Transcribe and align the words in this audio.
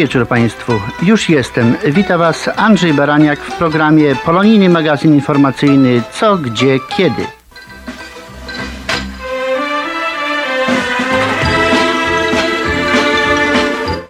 Wieczór 0.00 0.28
Państwu. 0.28 0.72
Już 1.02 1.28
jestem. 1.28 1.74
Witam 1.84 2.18
Was 2.18 2.50
Andrzej 2.56 2.94
Baraniak 2.94 3.40
w 3.40 3.52
programie 3.58 4.16
Polonijny 4.24 4.68
Magazyn 4.68 5.14
Informacyjny 5.14 6.02
Co, 6.12 6.36
Gdzie, 6.36 6.78
Kiedy. 6.96 7.26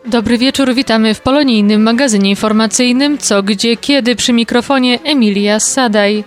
Dobry 0.06 0.38
wieczór, 0.38 0.74
witamy 0.74 1.14
w 1.14 1.20
polonijnym 1.20 1.82
magazynie 1.82 2.30
informacyjnym 2.30 3.18
Co, 3.18 3.42
Gdzie, 3.42 3.76
Kiedy 3.76 4.16
przy 4.16 4.32
mikrofonie 4.32 4.98
Emilia 5.04 5.60
Sadaj. 5.60 6.24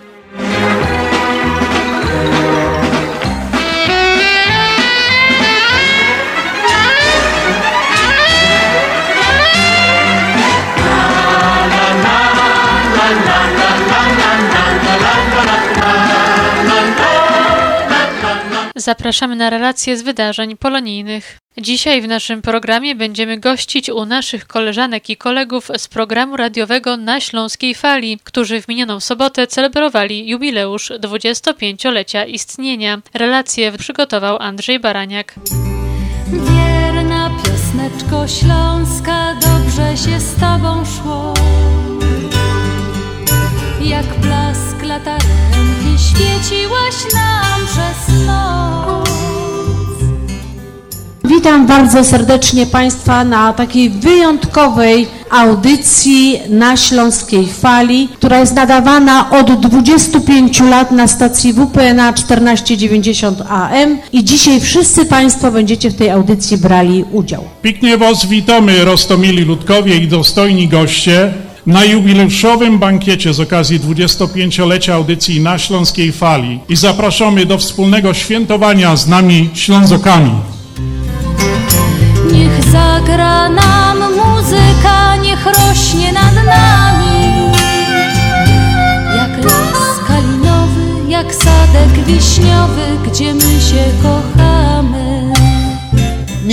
Zapraszamy 18.84 19.36
na 19.36 19.50
relacje 19.50 19.96
z 19.96 20.02
wydarzeń 20.02 20.56
polonijnych. 20.56 21.38
Dzisiaj 21.58 22.02
w 22.02 22.08
naszym 22.08 22.42
programie 22.42 22.94
będziemy 22.94 23.40
gościć 23.40 23.90
u 23.90 24.06
naszych 24.06 24.46
koleżanek 24.46 25.10
i 25.10 25.16
kolegów 25.16 25.70
z 25.78 25.88
programu 25.88 26.36
radiowego 26.36 26.96
na 26.96 27.20
Śląskiej 27.20 27.74
Fali, 27.74 28.18
którzy 28.24 28.62
w 28.62 28.68
minioną 28.68 29.00
sobotę 29.00 29.46
celebrowali 29.46 30.28
jubileusz 30.28 30.90
25-lecia 30.90 32.26
istnienia. 32.26 33.00
Relacje 33.14 33.72
przygotował 33.72 34.36
Andrzej 34.40 34.80
Baraniak. 34.80 35.34
Wierna 36.26 37.30
piosneczko 37.44 38.28
śląska, 38.28 39.34
dobrze 39.34 39.96
się 39.96 40.20
z 40.20 40.34
tobą 40.34 40.84
szło. 40.84 41.34
Jak 43.80 44.06
blask 44.20 44.82
latarenki 44.82 45.43
świeciłaś 46.14 46.94
nam 47.14 47.66
przez 47.66 48.26
noc. 48.26 49.08
Witam 51.24 51.66
bardzo 51.66 52.04
serdecznie 52.04 52.66
Państwa 52.66 53.24
na 53.24 53.52
takiej 53.52 53.90
wyjątkowej 53.90 55.06
audycji 55.30 56.40
na 56.48 56.76
Śląskiej 56.76 57.46
Fali, 57.46 58.08
która 58.08 58.40
jest 58.40 58.54
nadawana 58.54 59.30
od 59.30 59.60
25 59.60 60.60
lat 60.60 60.90
na 60.90 61.08
stacji 61.08 61.52
WPNA 61.52 62.12
1490 62.12 63.40
AM 63.48 63.98
i 64.12 64.24
dzisiaj 64.24 64.60
wszyscy 64.60 65.04
Państwo 65.06 65.50
będziecie 65.50 65.90
w 65.90 65.94
tej 65.94 66.10
audycji 66.10 66.58
brali 66.58 67.04
udział. 67.12 67.44
Pięknie 67.62 67.98
Was 67.98 68.26
witamy, 68.26 68.84
Rostomili 68.84 69.44
Ludkowie 69.44 69.96
i 69.96 70.08
dostojni 70.08 70.68
goście, 70.68 71.32
na 71.66 71.84
jubileuszowym 71.84 72.78
bankiecie 72.78 73.34
z 73.34 73.40
okazji 73.40 73.80
25-lecia 73.80 74.94
audycji 74.94 75.40
na 75.40 75.58
Śląskiej 75.58 76.12
Fali 76.12 76.60
i 76.68 76.76
zapraszamy 76.76 77.46
do 77.46 77.58
wspólnego 77.58 78.14
świętowania 78.14 78.96
z 78.96 79.06
nami 79.06 79.50
Ślązokami. 79.54 80.30
Niech 82.32 82.64
zagra 82.64 83.48
nam 83.48 83.98
muzyka, 83.98 85.16
niech 85.16 85.46
rośnie 85.46 86.12
nad 86.12 86.34
nami. 86.34 87.34
Jak 89.16 89.44
las 89.44 89.98
kalinowy, 90.08 91.10
jak 91.10 91.34
sadek 91.34 92.04
wiśniowy, 92.06 92.82
gdzie 93.06 93.34
my 93.34 93.60
się 93.60 93.84
kochamy. 94.02 94.73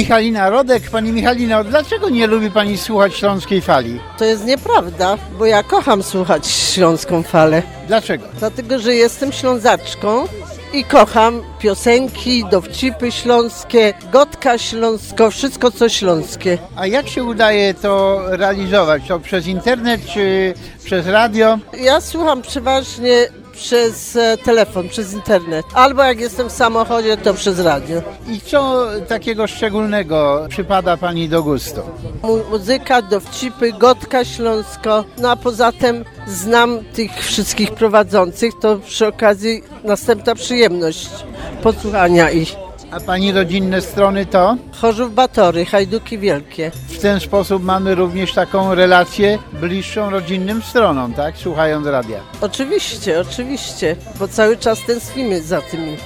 Michalina 0.02 0.50
Rodek. 0.50 0.90
Pani 0.90 1.12
Michalino, 1.12 1.64
dlaczego 1.64 2.10
nie 2.10 2.28
lubi 2.28 2.52
Pani 2.52 2.78
słuchać 2.78 3.16
Śląskiej 3.16 3.62
Fali? 3.62 4.00
To 4.18 4.26
jest 4.26 4.46
nieprawda, 4.46 5.18
bo 5.40 5.46
ja 5.46 5.64
kocham 5.64 6.04
słuchać 6.04 6.48
śląską 6.48 7.24
falę. 7.24 7.64
Dlaczego? 7.88 8.26
Dlatego, 8.40 8.80
że 8.80 8.96
jestem 8.96 9.32
ślązaczką 9.32 10.26
i 10.74 10.84
kocham 10.84 11.42
piosenki, 11.60 12.46
dowcipy 12.52 13.12
śląskie, 13.12 13.94
gotka 14.12 14.58
śląsko, 14.58 15.32
wszystko 15.32 15.72
co 15.72 15.90
śląskie. 15.90 16.58
A 16.76 16.88
jak 16.88 17.08
się 17.08 17.24
udaje 17.24 17.74
to 17.74 18.22
realizować? 18.28 19.04
To 19.08 19.20
przez 19.20 19.48
internet 19.48 20.02
czy 20.14 20.54
przez 20.84 21.08
radio? 21.08 21.60
Ja 21.82 22.02
słucham 22.02 22.42
przeważnie 22.42 23.28
przez 23.62 24.16
e, 24.16 24.38
telefon, 24.38 24.90
przez 24.90 25.14
internet. 25.14 25.66
Albo 25.74 26.04
jak 26.04 26.20
jestem 26.20 26.50
w 26.50 26.52
samochodzie, 26.52 27.18
to 27.18 27.34
przez 27.34 27.60
radio. 27.60 28.02
I 28.30 28.42
co 28.42 28.88
takiego 29.08 29.48
szczególnego 29.48 30.46
przypada 30.50 30.98
Pani 30.98 31.30
do 31.30 31.44
gustu? 31.44 31.82
Mu- 32.24 32.44
Muzyka, 32.50 33.02
dowcipy, 33.02 33.74
gotka 33.74 34.26
śląsko. 34.26 35.04
No 35.18 35.32
a 35.32 35.36
poza 35.36 35.72
tym 35.72 36.06
znam 36.28 36.80
tych 36.94 37.12
wszystkich 37.20 37.72
prowadzących, 37.72 38.54
to 38.62 38.78
przy 38.78 39.08
okazji 39.08 39.64
następna 39.84 40.36
przyjemność 40.36 41.10
posłuchania 41.64 42.30
ich. 42.30 42.56
A 42.92 43.00
Pani 43.00 43.32
rodzinne 43.32 43.82
strony 43.82 44.26
to? 44.26 44.58
Chorzów 44.82 45.16
Batory, 45.16 45.66
Hajduki 45.66 46.18
Wielkie. 46.18 46.72
W 46.88 46.98
ten 46.98 47.20
sposób 47.20 47.64
mamy 47.64 47.96
również 47.96 48.34
taką 48.34 48.76
relację 48.76 49.40
bliższą 49.62 50.10
rodzinnym 50.10 50.62
stronom, 50.62 51.14
tak? 51.14 51.38
Słuchając 51.38 51.88
radia. 51.88 52.20
Oczywiście, 52.42 53.20
oczywiście, 53.20 53.96
bo 54.20 54.28
cały 54.28 54.58
czas 54.58 54.80
tęsknimy 54.88 55.42
za 55.42 55.62
tymi, 55.62 55.98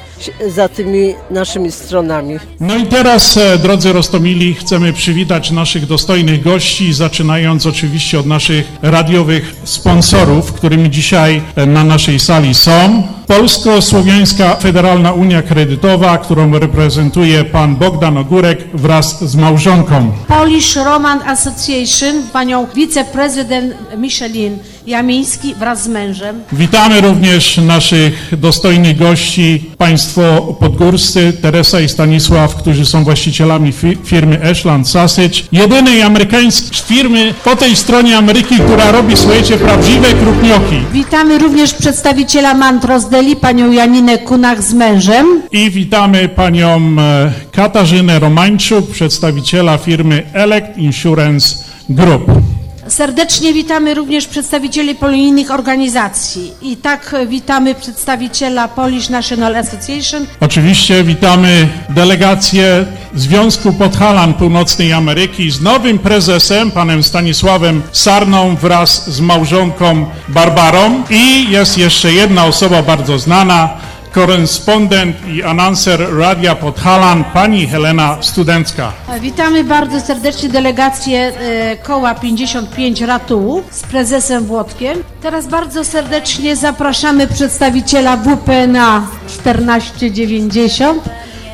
za 0.47 0.69
tymi 0.69 1.13
naszymi 1.31 1.71
stronami. 1.71 2.39
No 2.59 2.75
i 2.75 2.85
teraz, 2.85 3.37
e, 3.37 3.57
drodzy 3.57 3.93
Rostomili, 3.93 4.53
chcemy 4.53 4.93
przywitać 4.93 5.51
naszych 5.51 5.85
dostojnych 5.85 6.43
gości, 6.43 6.93
zaczynając 6.93 7.65
oczywiście 7.65 8.19
od 8.19 8.25
naszych 8.25 8.65
radiowych 8.81 9.55
sponsorów, 9.63 10.53
którymi 10.53 10.89
dzisiaj 10.89 11.41
e, 11.55 11.65
na 11.65 11.83
naszej 11.83 12.19
sali 12.19 12.53
są. 12.53 13.03
Polsko-Słowiańska 13.27 14.55
Federalna 14.55 15.11
Unia 15.13 15.41
Kredytowa, 15.41 16.17
którą 16.17 16.59
reprezentuje 16.59 17.43
pan 17.43 17.75
Bogdan 17.75 18.17
Ogórek 18.17 18.59
wraz 18.73 19.23
z 19.23 19.35
małżonką. 19.35 20.11
Polish 20.27 20.75
Roman 20.75 21.19
Association, 21.25 22.15
panią 22.33 22.67
wiceprezydent 22.75 23.73
Michelin 23.97 24.57
Jamiński 24.87 25.55
wraz 25.55 25.83
z 25.83 25.87
mężem. 25.87 26.41
Witamy 26.51 27.01
również 27.01 27.57
naszych 27.57 28.39
dostojnych 28.39 28.97
gości, 28.97 29.71
państwo 29.77 30.55
podgórscy, 30.59 31.33
Teresa 31.41 31.79
i 31.81 31.89
Stanisław, 31.89 32.55
którzy 32.55 32.85
są 32.85 33.03
właścicielami 33.03 33.71
fi- 33.71 33.97
firmy 34.05 34.39
Ashland 34.51 34.89
Sausage, 34.89 35.39
jedynej 35.51 36.01
amerykańskiej 36.01 36.97
firmy 36.97 37.33
po 37.43 37.55
tej 37.55 37.75
stronie 37.75 38.17
Ameryki, 38.17 38.55
która 38.59 38.91
robi, 38.91 39.17
słuchajcie, 39.17 39.57
prawdziwe 39.57 40.07
krupnioki. 40.13 40.75
Witamy 40.93 41.37
również 41.39 41.73
przedstawiciela 41.73 42.53
Mantros 42.53 43.05
Deli, 43.15 43.35
panią 43.35 43.71
Janinę 43.71 44.17
Kunach 44.17 44.63
z 44.63 44.73
mężem. 44.73 45.41
I 45.51 45.71
witamy 45.71 46.29
panią 46.29 46.67
e, 46.99 47.31
Katarzynę 47.51 48.19
Romańczuk, 48.19 48.91
przedstawiciela 48.91 49.77
firmy 49.77 50.23
Elect 50.33 50.77
Insurance 50.77 51.55
Group. 51.89 52.54
Serdecznie 52.87 53.53
witamy 53.53 53.93
również 53.93 54.27
przedstawicieli 54.27 54.95
polonijnych 54.95 55.51
organizacji. 55.51 56.53
I 56.61 56.77
tak 56.77 57.15
witamy 57.27 57.75
przedstawiciela 57.75 58.67
Polish 58.67 59.09
National 59.09 59.55
Association, 59.55 60.25
Oczywiście 60.39 61.03
witamy 61.03 61.67
delegację 61.89 62.85
Związku 63.15 63.73
Podhalan 63.73 64.33
Północnej 64.33 64.93
Ameryki 64.93 65.51
z 65.51 65.61
nowym 65.61 65.99
prezesem, 65.99 66.71
panem 66.71 67.03
Stanisławem 67.03 67.81
Sarną 67.91 68.55
wraz 68.55 69.09
z 69.09 69.19
małżonką 69.19 70.05
Barbarą. 70.27 71.03
I 71.09 71.49
jest 71.51 71.77
jeszcze 71.77 72.13
jedna 72.13 72.45
osoba 72.45 72.83
bardzo 72.83 73.19
znana, 73.19 73.69
korespondent 74.15 75.15
i 75.27 75.43
announcer 75.43 75.99
Radia 76.17 76.55
Podhalan, 76.55 77.23
pani 77.33 77.67
Helena 77.67 78.17
Studencka. 78.21 78.91
Witamy 79.21 79.63
bardzo 79.63 79.99
serdecznie 79.99 80.49
delegację 80.49 81.19
e, 81.19 81.77
koła 81.77 82.15
55 82.15 83.01
Ratułu 83.01 83.63
z 83.71 83.83
prezesem 83.83 84.45
Włodkiem. 84.45 85.03
Teraz 85.21 85.47
bardzo 85.47 85.83
serdecznie 85.83 86.55
zapraszamy 86.55 87.27
przedstawiciela 87.27 88.17
WPNA 88.17 89.07
1490, 89.27 91.03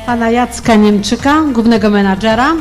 pana 0.06 0.30
Jacka 0.30 0.74
Niemczyka, 0.74 1.42
głównego 1.52 1.90
menadżera. 1.90 2.54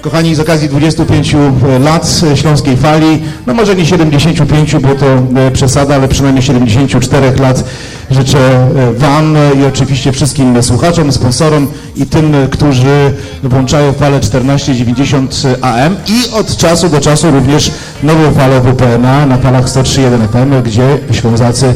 Kochani, 0.00 0.34
z 0.34 0.40
okazji 0.40 0.68
25 0.68 1.36
lat 1.80 2.20
Śląskiej 2.34 2.76
Fali, 2.76 3.22
no 3.46 3.54
może 3.54 3.76
nie 3.76 3.86
75, 3.86 4.76
bo 4.76 4.94
to 4.94 5.06
e, 5.06 5.50
przesada, 5.50 5.94
ale 5.94 6.08
przynajmniej 6.08 6.42
74 6.42 7.32
lat 7.40 7.64
życzę 8.10 8.38
e, 8.38 8.92
Wam 8.92 9.36
i 9.60 9.64
oczywiście 9.64 10.12
wszystkim 10.12 10.62
słuchaczom, 10.62 11.12
sponsorom 11.12 11.66
i 11.96 12.06
tym, 12.06 12.34
e, 12.34 12.48
którzy 12.48 13.14
włączają 13.42 13.92
falę 13.92 14.20
1490 14.20 15.42
AM 15.62 15.96
i 16.06 16.34
od 16.34 16.56
czasu 16.56 16.88
do 16.88 17.00
czasu 17.00 17.30
również 17.30 17.70
nową 18.02 18.32
falę 18.32 18.60
WPNA 18.60 19.26
na 19.26 19.36
falach 19.36 19.64
103.1 19.64 20.28
FM, 20.28 20.62
gdzie 20.62 20.98
Ślązacy 21.12 21.74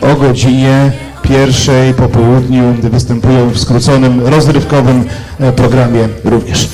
o 0.00 0.14
godzinie 0.14 0.92
pierwszej 1.22 1.94
po 1.94 2.08
południu 2.08 2.74
występują 2.82 3.50
w 3.50 3.58
skróconym, 3.58 4.26
rozrywkowym 4.26 5.04
e, 5.40 5.52
programie 5.52 6.08
również. 6.24 6.68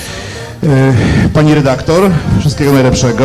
E, 0.66 0.92
Pani 1.34 1.54
redaktor, 1.54 2.10
wszystkiego 2.40 2.72
najlepszego. 2.72 3.24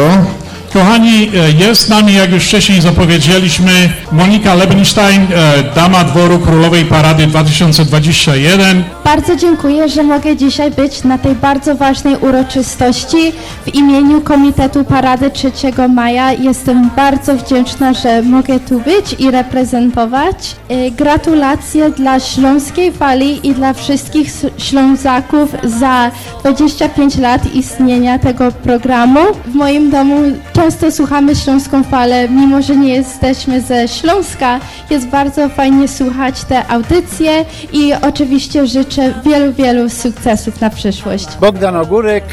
Kochani, 0.76 1.32
e, 1.36 1.52
jest 1.52 1.82
z 1.82 1.90
nami, 1.90 2.14
jak 2.14 2.32
już 2.32 2.46
wcześniej 2.46 2.82
zapowiedzieliśmy, 2.82 3.72
Monika 4.12 4.56
Lebenstein, 4.56 5.22
e, 5.22 5.64
Dama 5.76 6.04
Dworu 6.04 6.40
Królowej 6.40 6.86
Parady 6.86 7.28
2021. 7.28 8.84
Bardzo 9.06 9.36
dziękuję, 9.36 9.90
że 9.90 10.04
mogę 10.04 10.36
dzisiaj 10.36 10.72
być 10.72 11.04
na 11.04 11.18
tej 11.18 11.36
bardzo 11.36 11.76
ważnej 11.76 12.16
uroczystości 12.16 13.34
w 13.66 13.76
imieniu 13.76 14.22
Komitetu 14.22 14.84
Parady 14.84 15.32
3 15.32 15.88
Maja. 15.90 16.34
Jestem 16.34 16.90
bardzo 16.96 17.36
wdzięczna, 17.36 17.94
że 17.94 18.22
mogę 18.22 18.60
tu 18.60 18.80
być 18.80 19.16
i 19.20 19.32
reprezentować. 19.32 20.56
Y, 20.72 20.92
Gratulacje 20.92 21.90
dla 21.90 22.20
Śląskiej 22.20 22.92
Fali 22.92 23.48
i 23.48 23.54
dla 23.54 23.74
wszystkich 23.74 24.32
Ślązaków 24.58 25.50
za 25.64 26.12
25 26.40 27.18
lat 27.18 27.56
istnienia 27.56 28.20
tego 28.20 28.52
programu. 28.52 29.20
W 29.48 29.56
moim 29.56 29.92
domu 29.92 30.16
często 30.66 30.92
słuchamy 30.92 31.36
Śląską 31.36 31.84
Falę, 31.84 32.30
mimo 32.30 32.62
że 32.62 32.76
nie 32.76 32.94
jesteśmy 32.94 33.62
ze 33.62 33.88
Śląska. 33.88 34.60
Jest 34.90 35.08
bardzo 35.08 35.50
fajnie 35.50 35.88
słuchać 35.88 36.44
te 36.44 36.68
audycje 36.68 37.46
i 37.74 37.94
oczywiście 38.02 38.68
życzę 38.68 39.14
wielu, 39.26 39.54
wielu 39.54 39.90
sukcesów 39.90 40.62
na 40.62 40.70
przyszłość. 40.70 41.28
Bogdan 41.42 41.76
Ogórek, 41.76 42.24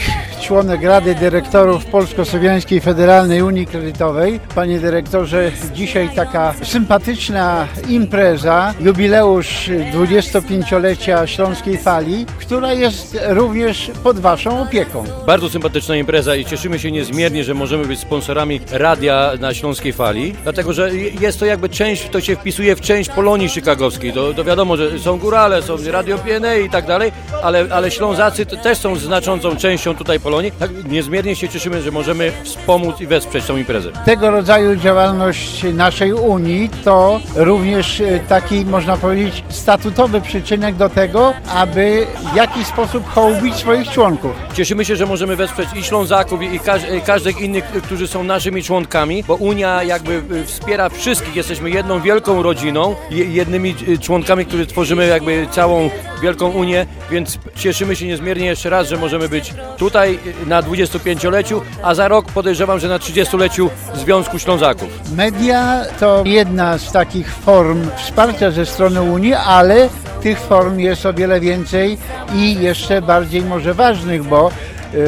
członek 0.43 0.83
Rady 0.83 1.15
Dyrektorów 1.15 1.85
Polsko-Słowiańskiej 1.85 2.81
Federalnej 2.81 3.43
Unii 3.43 3.67
Kredytowej. 3.67 4.41
Panie 4.55 4.81
dyrektorze, 4.81 5.51
dzisiaj 5.75 6.11
taka 6.17 6.55
sympatyczna 6.63 7.67
impreza, 7.89 8.75
jubileusz 8.81 9.71
25-lecia 9.95 11.27
Śląskiej 11.27 11.79
Fali, 11.79 12.27
która 12.39 12.73
jest 12.73 13.19
również 13.29 13.91
pod 14.03 14.19
Waszą 14.19 14.63
opieką. 14.63 15.05
Bardzo 15.27 15.49
sympatyczna 15.49 15.97
impreza 15.97 16.37
i 16.37 16.45
cieszymy 16.45 16.79
się 16.79 16.93
niezmiernie, 16.93 17.45
że 17.45 17.55
możemy 17.55 17.87
być 17.87 18.01
sponsorami 18.23 18.61
radia 18.73 19.33
na 19.41 19.55
Śląskiej 19.55 19.93
Fali, 19.93 20.35
dlatego 20.43 20.73
że 20.73 20.95
jest 20.95 21.41
to 21.41 21.47
jakby 21.47 21.69
część, 21.69 22.09
to 22.09 22.21
się 22.21 22.37
wpisuje 22.37 22.77
w 22.77 22.81
część 22.81 23.11
Polonii 23.11 23.49
Chicagowskiej. 23.49 24.13
To, 24.13 24.35
to 24.35 24.45
wiadomo, 24.45 24.77
że 24.77 24.99
są 24.99 25.19
górale, 25.19 25.63
są 25.63 25.77
radio 25.87 26.19
PNA 26.19 26.55
i 26.55 26.71
tak 26.71 26.87
dalej, 26.87 27.13
ale, 27.43 27.67
ale 27.71 27.91
Ślązacy 27.91 28.47
też 28.47 28.79
są 28.79 28.97
znaczącą 28.97 29.57
częścią 29.57 29.95
tutaj 29.95 30.21
Polonii. 30.21 30.53
Tak 30.59 30.71
niezmiernie 30.89 31.37
się 31.37 31.49
cieszymy, 31.49 31.83
że 31.83 31.91
możemy 31.91 32.33
wspomóc 32.45 33.01
i 33.01 33.07
wesprzeć 33.07 33.45
tą 33.45 33.57
imprezę. 33.57 33.91
Tego 34.05 34.31
rodzaju 34.31 34.77
działalność 34.77 35.63
naszej 35.75 36.13
Unii 36.13 36.71
to 36.85 37.21
również 37.37 38.01
e, 38.01 38.21
taki, 38.29 38.67
można 38.67 38.97
powiedzieć, 38.97 39.45
statutowy 39.49 40.21
przyczynek 40.21 40.75
do 40.75 40.89
tego, 40.89 41.33
aby 41.55 42.07
w 42.33 42.37
jakiś 42.37 42.67
sposób 42.67 43.09
hołbić 43.09 43.55
swoich 43.55 43.91
członków. 43.91 44.33
Cieszymy 44.55 44.85
się, 44.85 44.97
że 44.97 45.07
możemy 45.07 45.37
wesprzeć 45.37 45.69
i 45.77 45.83
Ślązaków, 45.83 46.43
i 46.43 46.61
każ, 46.61 46.83
i 46.99 47.01
każdych 47.01 47.41
innych, 47.41 47.65
którzy 47.65 48.02
są 48.09 48.25
naszymi 48.25 48.63
członkami, 48.63 49.25
bo 49.25 49.35
Unia 49.35 49.83
jakby 49.83 50.23
y, 50.37 50.45
wspiera 50.47 50.89
wszystkich. 50.89 51.37
Jesteśmy 51.37 51.71
jedną 51.71 52.01
wielką 52.01 52.43
rodziną, 52.43 52.95
je- 53.11 53.25
jednymi 53.25 53.75
y, 53.89 53.99
członkami, 53.99 54.47
którzy 54.47 54.67
tworzymy 54.67 55.07
jakby 55.07 55.47
całą 55.51 55.91
wielką 56.23 56.49
Unię, 56.51 56.87
więc 57.11 57.39
cieszymy 57.57 57.97
się 57.97 58.07
niezmiernie 58.07 58.47
jeszcze 58.47 58.71
raz, 58.71 58.89
że 58.89 58.97
możemy 58.97 59.29
być 59.29 59.55
tutaj 59.77 60.19
y, 60.43 60.47
na 60.47 60.63
25-leciu, 60.63 61.61
a 61.83 61.95
za 61.95 62.09
rok 62.09 62.27
podejrzewam, 62.33 62.79
że 62.79 62.89
na 62.89 62.99
30-leciu 62.99 63.69
Związku 63.95 64.39
Ślązaków. 64.39 64.89
Media 65.17 65.85
to 66.01 66.23
jedna 66.27 66.79
z 66.79 66.93
takich 66.93 67.35
form 67.35 67.89
wsparcia 67.97 68.51
ze 68.51 68.67
strony 68.67 69.03
Unii, 69.03 69.35
ale 69.35 69.89
tych 70.23 70.41
form 70.41 70.79
jest 70.79 71.07
o 71.07 71.15
wiele 71.15 71.41
więcej 71.41 71.99
i 72.35 72.55
jeszcze 72.61 73.03
bardziej 73.03 73.43
może 73.43 73.75
ważnych, 73.75 74.25
bo 74.25 74.51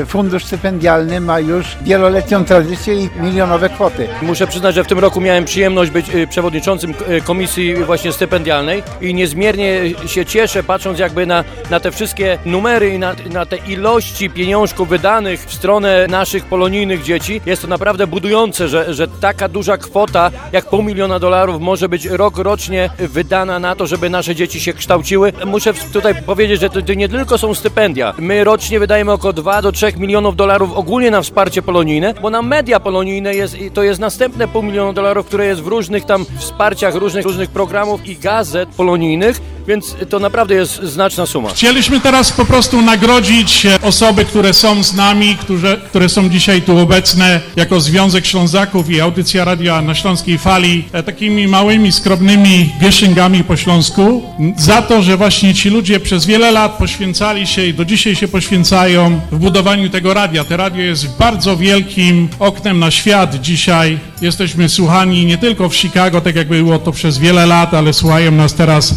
Fundusz 0.07 0.45
Stypendialny 0.45 1.21
ma 1.21 1.41
już 1.41 1.77
wieloletnią 1.83 2.45
tradycję 2.45 2.95
i 2.95 3.09
milionowe 3.21 3.69
kwoty. 3.69 4.09
Muszę 4.23 4.47
przyznać, 4.47 4.75
że 4.75 4.85
w 4.85 4.87
tym 4.87 4.99
roku 4.99 5.21
miałem 5.21 5.45
przyjemność 5.45 5.91
być 5.91 6.15
y, 6.15 6.27
przewodniczącym 6.27 6.95
y, 7.09 7.21
komisji 7.21 7.75
właśnie 7.75 8.13
stypendialnej 8.13 8.83
i 9.01 9.15
niezmiernie 9.15 9.81
się 10.07 10.27
cieszę, 10.27 10.63
patrząc 10.63 10.99
jakby 10.99 11.27
na, 11.27 11.45
na 11.71 11.81
te 11.81 11.91
wszystkie 11.91 12.39
numery 12.45 12.95
i 12.95 12.99
na, 12.99 13.15
na 13.33 13.47
te 13.47 13.57
ilości 13.57 14.31
pieniążków 14.31 14.89
wydanych 14.89 15.41
w 15.41 15.55
stronę 15.55 16.07
naszych 16.07 16.45
polonijnych 16.45 17.03
dzieci. 17.03 17.41
Jest 17.47 17.63
to 17.63 17.69
naprawdę 17.69 18.07
budujące, 18.07 18.69
że, 18.69 18.95
że 18.95 19.09
taka 19.09 19.49
duża 19.49 19.77
kwota 19.77 20.31
jak 20.53 20.65
pół 20.65 20.83
miliona 20.83 21.19
dolarów 21.19 21.61
może 21.61 21.89
być 21.89 22.07
rok 22.07 22.39
rocznie 22.39 22.91
wydana 22.99 23.59
na 23.59 23.77
to, 23.77 23.87
żeby 23.87 24.11
nasze 24.11 24.35
dzieci 24.35 24.61
się 24.61 24.73
kształciły. 24.73 25.33
Muszę 25.47 25.75
tutaj 25.93 26.23
powiedzieć, 26.23 26.61
że 26.61 26.71
to 26.71 26.95
nie 26.95 27.09
tylko 27.09 27.39
są 27.39 27.55
stypendia. 27.55 28.15
My 28.19 28.45
rocznie 28.45 28.81
wydajemy 28.81 29.13
około 29.13 29.33
2 29.33 29.63
do 29.63 29.73
3 29.75 29.93
milionów 29.97 30.37
dolarów 30.37 30.73
ogólnie 30.73 31.11
na 31.11 31.23
wsparcie 31.23 31.63
polonijne, 31.63 32.15
bo 32.23 32.31
na 32.31 32.43
media 32.43 32.81
polonijne 32.81 33.35
jest, 33.35 33.57
to 33.75 33.83
jest 33.83 34.01
następne 34.01 34.49
pół 34.49 34.63
miliona 34.63 34.93
dolarów, 34.93 35.27
które 35.27 35.47
jest 35.47 35.63
w 35.63 35.67
różnych 35.67 36.05
tam 36.05 36.27
wsparciach 36.39 36.95
różnych, 36.95 37.25
różnych 37.25 37.51
programów 37.51 38.07
i 38.07 38.17
gazet 38.17 38.69
polonijnych, 38.69 39.41
więc 39.69 39.97
to 40.11 40.19
naprawdę 40.19 40.55
jest 40.55 40.83
znaczna 40.83 41.27
suma. 41.27 41.49
Chcieliśmy 41.49 42.01
teraz 42.01 42.33
po 42.33 42.45
prostu 42.45 42.83
nagrodzić 42.83 43.67
e, 43.67 43.81
osoby, 43.83 44.25
które 44.25 44.53
są 44.53 44.83
z 44.83 44.95
nami, 44.95 45.37
które, 45.37 45.77
które 45.77 46.09
są 46.09 46.29
dzisiaj 46.29 46.63
tu 46.63 46.79
obecne 46.79 47.41
jako 47.57 47.81
Związek 47.81 48.27
Ślązaków 48.27 48.91
i 48.91 49.01
Audycja 49.01 49.45
Radia 49.45 49.83
na 49.83 49.95
Śląskiej 49.95 50.39
Fali, 50.39 50.85
e, 50.93 51.03
takimi 51.03 51.49
małymi, 51.49 51.93
skromnymi 51.93 52.73
gieszyngami 52.81 53.45
po 53.45 53.57
Śląsku, 53.57 54.23
za 54.57 54.83
to, 54.83 55.03
że 55.03 55.17
właśnie 55.17 55.55
ci 55.55 55.71
ludzie 55.71 56.01
przez 56.01 56.27
wiele 56.27 56.51
lat 56.51 56.73
poświęcali 56.79 57.47
się 57.47 57.67
i 57.67 57.75
do 57.75 57.85
dzisiaj 57.85 58.17
się 58.17 58.29
poświęcają 58.29 59.21
w 59.33 59.39
budowaniu 59.39 59.91
tego 59.91 60.15
radia. 60.15 60.45
Te 60.45 60.57
radio 60.57 60.83
jest 60.83 61.19
bardzo 61.19 61.57
wielkim 61.57 62.29
oknem 62.39 62.79
na 62.79 62.91
świat 62.91 63.41
dzisiaj. 63.41 63.99
Jesteśmy 64.21 64.69
słuchani 64.69 65.27
nie 65.27 65.39
tylko 65.39 65.69
w 65.69 65.77
Chicago, 65.77 66.21
tak 66.21 66.37
jak 66.37 66.49
było 66.49 66.79
to 66.79 66.93
przez 66.93 67.19
wiele 67.19 67.47
lat, 67.47 67.75
ale 67.75 67.93
słuchają 67.93 68.33
nas 68.33 68.55
teraz 68.55 68.95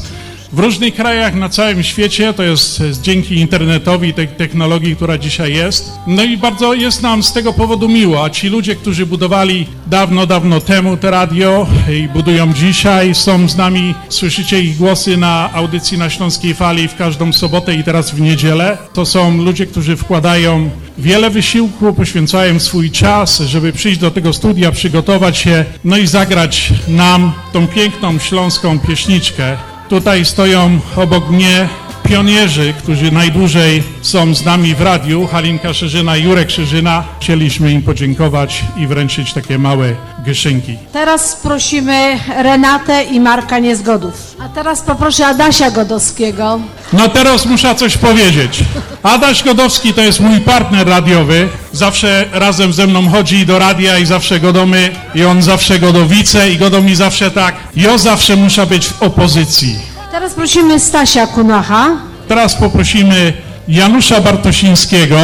w 0.52 0.60
różnych 0.60 0.96
krajach 0.96 1.36
na 1.36 1.50
całym 1.50 1.84
świecie, 1.84 2.34
to 2.34 2.44
jest 2.44 2.84
dzięki 3.02 3.36
internetowi, 3.36 4.14
tej 4.14 4.28
technologii, 4.28 4.96
która 4.96 5.18
dzisiaj 5.18 5.54
jest. 5.54 5.92
No 6.08 6.24
i 6.24 6.38
bardzo 6.38 6.74
jest 6.74 7.02
nam 7.02 7.24
z 7.24 7.34
tego 7.34 7.54
powodu 7.54 7.90
miło, 7.90 8.26
a 8.26 8.30
ci 8.30 8.50
ludzie, 8.50 8.76
którzy 8.76 9.06
budowali 9.06 9.68
dawno, 9.88 10.26
dawno 10.26 10.62
temu 10.62 10.98
te 10.98 11.12
radio 11.12 11.68
i 11.92 12.08
budują 12.08 12.54
dzisiaj, 12.54 13.16
są 13.16 13.50
z 13.50 13.58
nami, 13.58 13.96
słyszycie 14.10 14.62
ich 14.62 14.78
głosy 14.78 15.18
na 15.18 15.50
audycji 15.54 15.98
na 15.98 16.10
Śląskiej 16.10 16.54
Fali 16.54 16.88
w 16.88 16.96
każdą 16.96 17.34
sobotę 17.34 17.76
i 17.76 17.84
teraz 17.84 18.12
w 18.12 18.22
niedzielę. 18.22 18.78
To 18.94 19.06
są 19.06 19.38
ludzie, 19.38 19.66
którzy 19.66 19.96
wkładają 19.96 20.70
wiele 20.98 21.30
wysiłku, 21.30 21.94
poświęcają 21.94 22.60
swój 22.60 22.92
czas, 22.92 23.40
żeby 23.40 23.74
przyjść 23.74 24.00
do 24.00 24.12
tego 24.12 24.34
studia, 24.34 24.72
przygotować 24.72 25.38
się, 25.38 25.66
no 25.84 25.98
i 25.98 26.08
zagrać 26.08 26.74
nam 26.88 27.34
tą 27.54 27.68
piękną 27.68 28.20
śląską 28.20 28.80
pieśniczkę. 28.80 29.58
Tutaj 29.90 30.26
stoją 30.26 30.80
obok 30.96 31.30
mnie 31.30 31.70
pionierzy, 32.10 32.74
którzy 32.78 33.12
najdłużej 33.12 33.84
są 34.02 34.36
z 34.36 34.46
nami 34.46 34.76
w 34.76 34.82
radiu, 34.82 35.28
Halinka 35.28 35.74
Szerzyna 35.74 36.18
i 36.18 36.24
Jurek 36.24 36.52
Szerzyna. 36.52 37.04
Chcieliśmy 37.22 37.72
im 37.72 37.82
podziękować 37.82 38.64
i 38.78 38.88
wręczyć 38.88 39.34
takie 39.34 39.60
małe 39.60 39.96
gyszynki. 40.26 40.78
Teraz 40.94 41.36
prosimy 41.36 42.20
Renatę 42.38 43.04
i 43.04 43.20
Marka 43.20 43.60
Niezgodów. 43.60 44.36
A 44.40 44.50
teraz 44.50 44.82
poproszę 44.82 45.28
Adasia 45.28 45.72
Godowskiego. 45.72 46.60
No 46.94 47.10
teraz 47.10 47.46
muszę 47.46 47.76
coś 47.76 47.98
powiedzieć. 47.98 48.60
Adaś 49.04 49.44
Godowski 49.44 49.94
to 49.94 50.02
jest 50.02 50.20
mój 50.20 50.40
partner 50.40 50.88
radiowy. 50.88 51.50
Zawsze 51.72 52.26
razem 52.32 52.74
ze 52.74 52.88
mną 52.88 53.10
chodzi 53.10 53.46
do 53.46 53.60
radia 53.60 53.98
i 53.98 54.06
zawsze 54.06 54.40
go 54.40 54.54
domy 54.54 54.90
i 55.16 55.24
on 55.24 55.42
zawsze 55.42 55.80
godowice 55.80 56.52
i 56.52 56.58
godo 56.58 56.82
mi 56.82 56.96
zawsze 56.96 57.32
tak. 57.32 57.56
Ja 57.76 57.98
zawsze 57.98 58.36
muszę 58.36 58.66
być 58.66 58.88
w 58.88 59.04
opozycji. 59.04 59.97
Teraz 60.18 60.34
prosimy 60.34 60.80
Stasia 60.80 61.28
Kunacha 61.28 61.90
Teraz 62.28 62.56
poprosimy 62.56 63.34
Janusza 63.68 64.22
Bartosińskiego, 64.22 65.18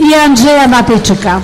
i 0.00 0.14
Andrzeja 0.14 0.68
Matejczyka. 0.68 1.40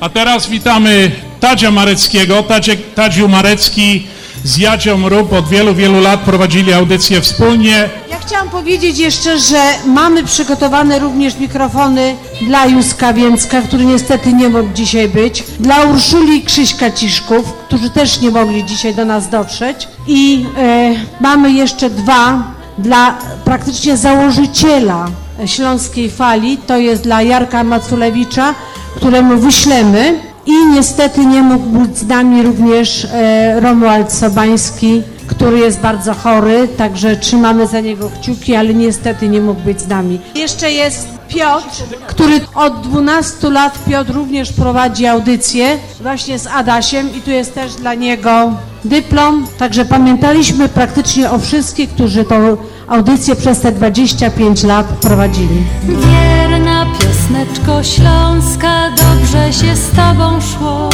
a 0.00 0.08
teraz 0.08 0.46
witamy 0.46 1.10
Tadzia 1.40 1.70
Mareckiego. 1.70 2.42
Tadzie, 2.42 2.76
Tadziu 2.76 3.28
Marecki 3.28 4.06
z 4.44 4.56
Jadzią 4.58 5.08
Rób 5.08 5.32
od 5.32 5.48
wielu, 5.48 5.74
wielu 5.74 6.00
lat 6.00 6.20
prowadzili 6.20 6.72
audycję 6.72 7.20
wspólnie. 7.20 7.88
Chciałam 8.26 8.50
powiedzieć 8.50 8.98
jeszcze, 8.98 9.38
że 9.38 9.58
mamy 9.84 10.24
przygotowane 10.24 10.98
również 10.98 11.38
mikrofony 11.38 12.16
dla 12.42 12.66
Józka 12.66 13.12
Więcka, 13.12 13.62
który 13.62 13.84
niestety 13.84 14.32
nie 14.32 14.48
mógł 14.48 14.72
dzisiaj 14.74 15.08
być, 15.08 15.44
dla 15.60 15.82
Urszuli 15.82 16.36
i 16.36 16.42
Krzyśka 16.42 16.90
Ciszków, 16.90 17.52
którzy 17.52 17.90
też 17.90 18.20
nie 18.20 18.30
mogli 18.30 18.64
dzisiaj 18.64 18.94
do 18.94 19.04
nas 19.04 19.28
dotrzeć. 19.28 19.88
I 20.06 20.46
e, 20.58 20.94
mamy 21.20 21.52
jeszcze 21.52 21.90
dwa 21.90 22.42
dla 22.78 23.18
praktycznie 23.44 23.96
założyciela 23.96 25.06
Śląskiej 25.46 26.10
Fali, 26.10 26.58
to 26.58 26.76
jest 26.78 27.02
dla 27.02 27.22
Jarka 27.22 27.64
Maculewicza, 27.64 28.54
któremu 28.96 29.38
wyślemy. 29.40 30.20
I 30.46 30.66
niestety 30.74 31.26
nie 31.26 31.42
mógł 31.42 31.66
być 31.66 31.98
z 31.98 32.06
nami 32.06 32.42
również 32.42 33.04
e, 33.04 33.60
Romuald 33.60 34.12
Sobański, 34.12 35.02
który 35.26 35.58
jest 35.58 35.80
bardzo 35.80 36.14
chory, 36.14 36.68
także 36.68 37.16
trzymamy 37.16 37.66
za 37.66 37.80
niego 37.80 38.10
kciuki, 38.10 38.54
ale 38.54 38.74
niestety 38.74 39.28
nie 39.28 39.40
mógł 39.40 39.60
być 39.60 39.80
z 39.80 39.88
nami. 39.88 40.20
Jeszcze 40.34 40.70
jest 40.70 41.08
Piotr, 41.28 41.84
który 42.06 42.40
od 42.54 42.80
12 42.80 43.50
lat 43.50 43.84
Piotr 43.88 44.12
również 44.12 44.52
prowadzi 44.52 45.06
audycję 45.06 45.78
właśnie 46.00 46.38
z 46.38 46.46
Adasiem 46.46 47.14
i 47.14 47.20
tu 47.20 47.30
jest 47.30 47.54
też 47.54 47.74
dla 47.74 47.94
niego 47.94 48.52
dyplom. 48.84 49.46
Także 49.58 49.84
pamiętaliśmy 49.84 50.68
praktycznie 50.68 51.30
o 51.30 51.38
wszystkich, 51.38 51.90
którzy 51.90 52.24
tą 52.24 52.56
audycję 52.88 53.36
przez 53.36 53.60
te 53.60 53.72
25 53.72 54.62
lat 54.62 54.86
prowadzili. 54.86 55.62
Wierna 55.84 56.86
piosneczko 56.98 57.82
śląska, 57.82 58.90
dobrze 58.90 59.52
się 59.52 59.76
z 59.76 59.90
tobą 59.90 60.40
szło. 60.40 60.90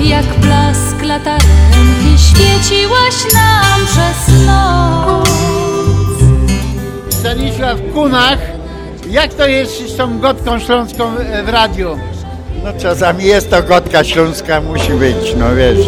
Jak 0.00 0.26
blask 0.40 1.02
latarenki 1.02 1.79
świeciłaś 2.20 3.34
nam 3.34 3.86
przez 3.86 4.46
noc. 4.46 5.28
Stanisław 7.10 7.78
Kunach, 7.94 8.38
jak 9.10 9.34
to 9.34 9.48
jest 9.48 9.88
z 9.88 9.96
tą 9.96 10.18
gotką 10.18 10.58
śląską 10.58 11.14
w 11.44 11.48
radiu? 11.48 11.98
No 12.64 12.72
czasami 12.80 13.24
jest 13.24 13.50
to 13.50 13.62
gotka 13.62 14.04
śląska, 14.04 14.60
musi 14.60 14.92
być, 14.92 15.34
no 15.38 15.54
wiesz, 15.56 15.86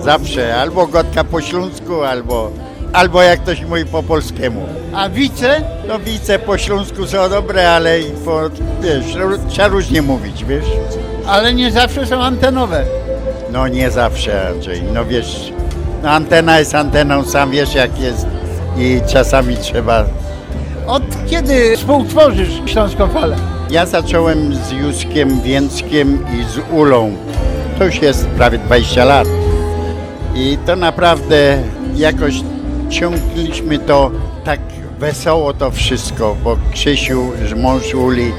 zawsze 0.00 0.56
albo 0.56 0.86
gotka 0.86 1.24
po 1.24 1.40
śląsku, 1.40 2.02
albo, 2.02 2.50
albo 2.92 3.22
jak 3.22 3.40
ktoś 3.40 3.64
mówi 3.64 3.84
po 3.84 4.02
polskiemu. 4.02 4.66
A 4.94 5.08
wice? 5.08 5.60
No 5.88 5.98
wice 5.98 6.38
po 6.38 6.58
śląsku 6.58 7.06
są 7.06 7.28
dobre, 7.28 7.70
ale 7.72 8.00
i 8.00 8.10
po, 8.24 8.40
wiesz, 8.80 9.04
trzeba 9.48 9.68
różnie 9.68 10.02
mówić, 10.02 10.44
wiesz. 10.44 10.64
Ale 11.26 11.54
nie 11.54 11.70
zawsze 11.72 12.06
są 12.06 12.22
antenowe. 12.22 12.84
No 13.52 13.68
nie 13.68 13.90
zawsze, 13.90 14.48
Andrzej, 14.48 14.82
no 14.94 15.04
wiesz, 15.04 15.52
antena 16.04 16.58
jest 16.58 16.74
anteną, 16.74 17.24
sam 17.24 17.50
wiesz 17.50 17.74
jak 17.74 18.00
jest 18.00 18.26
i 18.78 19.00
czasami 19.06 19.56
trzeba... 19.56 20.04
Od 20.86 21.02
kiedy 21.26 21.76
współtworzysz 21.76 22.60
Śląską 22.66 23.08
Falę? 23.08 23.36
Ja 23.70 23.86
zacząłem 23.86 24.54
z 24.54 24.72
Józkiem 24.72 25.40
Więckiem 25.40 26.18
i 26.40 26.44
z 26.44 26.72
Ulą. 26.72 27.12
To 27.78 27.84
już 27.84 28.02
jest 28.02 28.26
prawie 28.26 28.58
20 28.58 29.04
lat. 29.04 29.28
I 30.34 30.58
to 30.66 30.76
naprawdę 30.76 31.58
jakoś 31.94 32.34
ciągnęliśmy 32.90 33.78
to 33.78 34.10
tak 34.44 34.60
wesoło 34.98 35.54
to 35.54 35.70
wszystko, 35.70 36.36
bo 36.44 36.56
Krzysiu, 36.72 37.32
mąż 37.56 37.94
Uli 37.94 38.32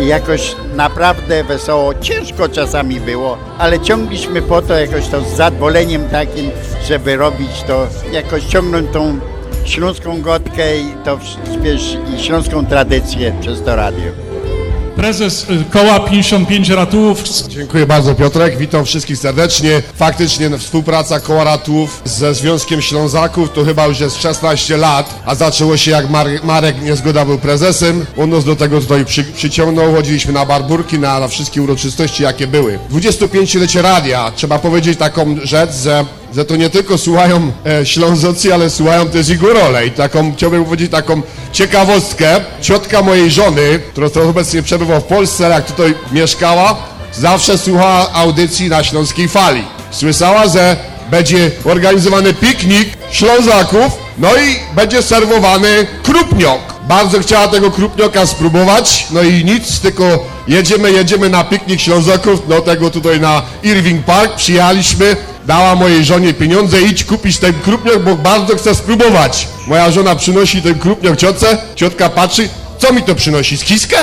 i 0.00 0.06
jakoś 0.06 0.56
naprawdę 0.74 1.44
wesoło, 1.44 1.94
ciężko 1.94 2.48
czasami 2.48 3.00
było, 3.00 3.38
ale 3.58 3.80
ciągliśmy 3.80 4.42
po 4.42 4.62
to 4.62 4.78
jakoś 4.78 5.08
to 5.08 5.20
z 5.20 5.36
zadowoleniem 5.36 6.08
takim, 6.08 6.50
żeby 6.88 7.16
robić 7.16 7.62
to, 7.66 7.86
jakoś 8.12 8.44
ciągnąć 8.44 8.92
tą 8.92 9.18
śląską 9.64 10.22
gotkę 10.22 10.78
i 10.78 10.94
to 11.04 11.18
wiesz, 11.62 11.96
i 12.14 12.22
śląską 12.22 12.66
tradycję 12.66 13.34
przez 13.40 13.62
to 13.62 13.76
radio. 13.76 14.31
Prezes 14.96 15.46
y, 15.50 15.64
koła 15.70 16.00
55 16.00 16.68
Ratów. 16.70 17.22
Dziękuję 17.48 17.86
bardzo 17.86 18.14
Piotrek, 18.14 18.58
witam 18.58 18.84
wszystkich 18.84 19.18
serdecznie. 19.18 19.82
Faktycznie 19.96 20.58
współpraca 20.58 21.20
koła 21.20 21.44
Ratów 21.44 22.02
ze 22.04 22.34
Związkiem 22.34 22.82
Ślązaków 22.82 23.52
to 23.52 23.64
chyba 23.64 23.86
już 23.86 24.00
jest 24.00 24.22
16 24.22 24.76
lat, 24.76 25.22
a 25.26 25.34
zaczęło 25.34 25.76
się 25.76 25.90
jak 25.90 26.10
Mar 26.10 26.26
Marek 26.44 26.82
Niezgoda 26.82 27.24
był 27.24 27.38
prezesem. 27.38 28.06
On 28.18 28.30
nas 28.30 28.44
do 28.44 28.56
tego 28.56 28.80
tutaj 28.80 29.04
przy 29.04 29.24
przyciągnął, 29.24 29.94
chodziliśmy 29.94 30.32
na 30.32 30.46
barburki, 30.46 30.98
na, 30.98 31.20
na 31.20 31.28
wszystkie 31.28 31.62
uroczystości 31.62 32.22
jakie 32.22 32.46
były. 32.46 32.78
25-lecie 32.90 33.82
radia, 33.82 34.32
trzeba 34.36 34.58
powiedzieć 34.58 34.98
taką 34.98 35.36
rzecz, 35.42 35.74
że 35.74 36.04
że 36.36 36.44
to 36.44 36.56
nie 36.56 36.70
tylko 36.70 36.98
słuchają 36.98 37.52
e, 37.66 37.86
Ślązocy, 37.86 38.54
ale 38.54 38.70
słuchają 38.70 39.08
też 39.08 39.28
i 39.28 39.36
górole. 39.36 39.86
I 39.86 39.90
taką, 39.90 40.34
chciałbym 40.34 40.64
powiedzieć 40.64 40.90
taką 40.90 41.22
ciekawostkę. 41.52 42.40
Ciotka 42.60 43.02
mojej 43.02 43.30
żony, 43.30 43.80
która 43.92 44.08
obecnie 44.28 44.62
przebywa 44.62 45.00
w 45.00 45.04
Polsce, 45.04 45.48
jak 45.48 45.66
tutaj 45.66 45.94
mieszkała, 46.12 46.76
zawsze 47.12 47.58
słuchała 47.58 48.12
audycji 48.12 48.68
na 48.68 48.84
Śląskiej 48.84 49.28
Fali. 49.28 49.64
Słyszała, 49.90 50.48
że 50.48 50.76
będzie 51.10 51.50
organizowany 51.64 52.34
piknik 52.34 52.88
Ślązaków, 53.10 53.92
no 54.18 54.28
i 54.36 54.74
będzie 54.74 55.02
serwowany 55.02 55.86
krupniok. 56.02 56.60
Bardzo 56.88 57.20
chciała 57.20 57.48
tego 57.48 57.70
krupnioka 57.70 58.26
spróbować, 58.26 59.06
no 59.10 59.22
i 59.22 59.44
nic, 59.44 59.80
tylko 59.80 60.26
jedziemy, 60.48 60.92
jedziemy 60.92 61.28
na 61.28 61.44
piknik 61.44 61.80
Ślązaków, 61.80 62.42
no 62.48 62.60
tego 62.60 62.90
tutaj 62.90 63.20
na 63.20 63.42
Irving 63.62 64.04
Park, 64.04 64.34
przyjechaliśmy, 64.36 65.16
dała 65.46 65.74
mojej 65.74 66.04
żonie 66.04 66.34
pieniądze, 66.34 66.82
idź 66.82 67.04
kupić 67.04 67.38
ten 67.38 67.52
krupniok, 67.52 68.02
bo 68.02 68.16
bardzo 68.16 68.56
chcę 68.56 68.74
spróbować. 68.74 69.48
Moja 69.66 69.90
żona 69.90 70.16
przynosi 70.16 70.62
ten 70.62 70.78
krupniok 70.78 71.16
ciotce, 71.16 71.58
ciotka 71.76 72.08
patrzy, 72.08 72.48
co 72.78 72.92
mi 72.92 73.02
to 73.02 73.14
przynosi, 73.14 73.58
skiskę? 73.58 73.96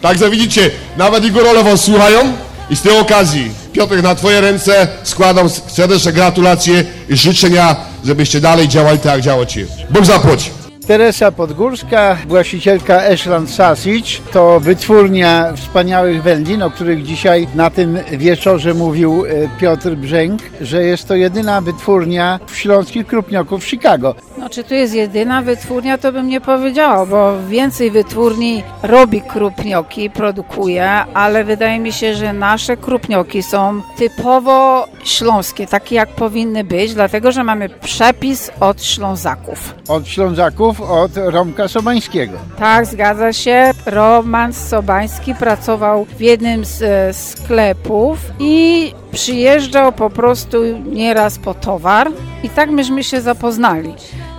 Także 0.00 0.30
widzicie, 0.30 0.70
nawet 0.96 1.24
i 1.24 1.30
górole 1.30 1.78
słuchają 1.78 2.32
i 2.70 2.76
z 2.76 2.82
tej 2.82 2.98
okazji, 2.98 3.50
Piotrek, 3.72 4.02
na 4.02 4.14
twoje 4.14 4.40
ręce 4.40 4.88
składam 5.02 5.50
serdeczne 5.50 6.12
gratulacje 6.12 6.84
i 7.08 7.16
życzenia, 7.16 7.76
żebyście 8.04 8.40
dalej 8.40 8.68
działali 8.68 8.98
tak, 8.98 9.12
jak 9.12 9.20
działacie. 9.20 9.66
Bóg 9.90 10.04
zapłać. 10.04 10.50
Teresa 10.86 11.32
Podgórska, 11.32 12.16
właścicielka 12.28 13.02
Eszland 13.02 13.50
Sausage, 13.50 14.22
to 14.32 14.60
wytwórnia 14.60 15.52
wspaniałych 15.56 16.22
wędlin, 16.22 16.62
o 16.62 16.70
których 16.70 17.02
dzisiaj 17.02 17.48
na 17.54 17.70
tym 17.70 17.98
wieczorze 18.12 18.74
mówił 18.74 19.24
e, 19.24 19.48
Piotr 19.60 19.94
Brzęk, 19.94 20.42
że 20.60 20.82
jest 20.84 21.08
to 21.08 21.14
jedyna 21.14 21.60
wytwórnia 21.60 22.40
śląskich 22.52 23.06
krupnioków 23.06 23.64
w 23.64 23.68
Chicago. 23.68 24.14
No 24.38 24.50
czy 24.50 24.64
tu 24.64 24.74
jest 24.74 24.94
jedyna 24.94 25.42
wytwórnia, 25.42 25.98
to 25.98 26.12
bym 26.12 26.28
nie 26.28 26.40
powiedziała, 26.40 27.06
bo 27.06 27.34
więcej 27.48 27.90
wytwórni 27.90 28.62
robi 28.82 29.22
krupnioki, 29.22 30.10
produkuje, 30.10 30.90
ale 30.90 31.44
wydaje 31.44 31.78
mi 31.78 31.92
się, 31.92 32.14
że 32.14 32.32
nasze 32.32 32.76
krupnioki 32.76 33.42
są 33.42 33.82
typowo 33.96 34.88
śląskie, 35.04 35.66
takie 35.66 35.94
jak 35.94 36.08
powinny 36.08 36.64
być, 36.64 36.94
dlatego 36.94 37.32
że 37.32 37.44
mamy 37.44 37.68
przepis 37.68 38.50
od 38.60 38.84
Ślązaków. 38.84 39.74
Od 39.88 40.08
Ślązaków, 40.08 40.75
od 40.80 41.10
Romka 41.16 41.68
Sobańskiego. 41.68 42.38
Tak, 42.58 42.86
zgadza 42.86 43.32
się. 43.32 43.70
Roman 43.86 44.52
Sobański 44.52 45.34
pracował 45.34 46.04
w 46.04 46.20
jednym 46.20 46.64
z 46.64 46.82
e, 46.82 47.12
sklepów 47.12 48.18
i 48.38 48.92
przyjeżdżał 49.12 49.92
po 49.92 50.10
prostu 50.10 50.58
nieraz 50.78 51.38
po 51.38 51.54
towar 51.54 52.10
i 52.42 52.50
tak 52.50 52.70
myśmy 52.70 53.04
się 53.04 53.20
zapoznali. 53.20 53.94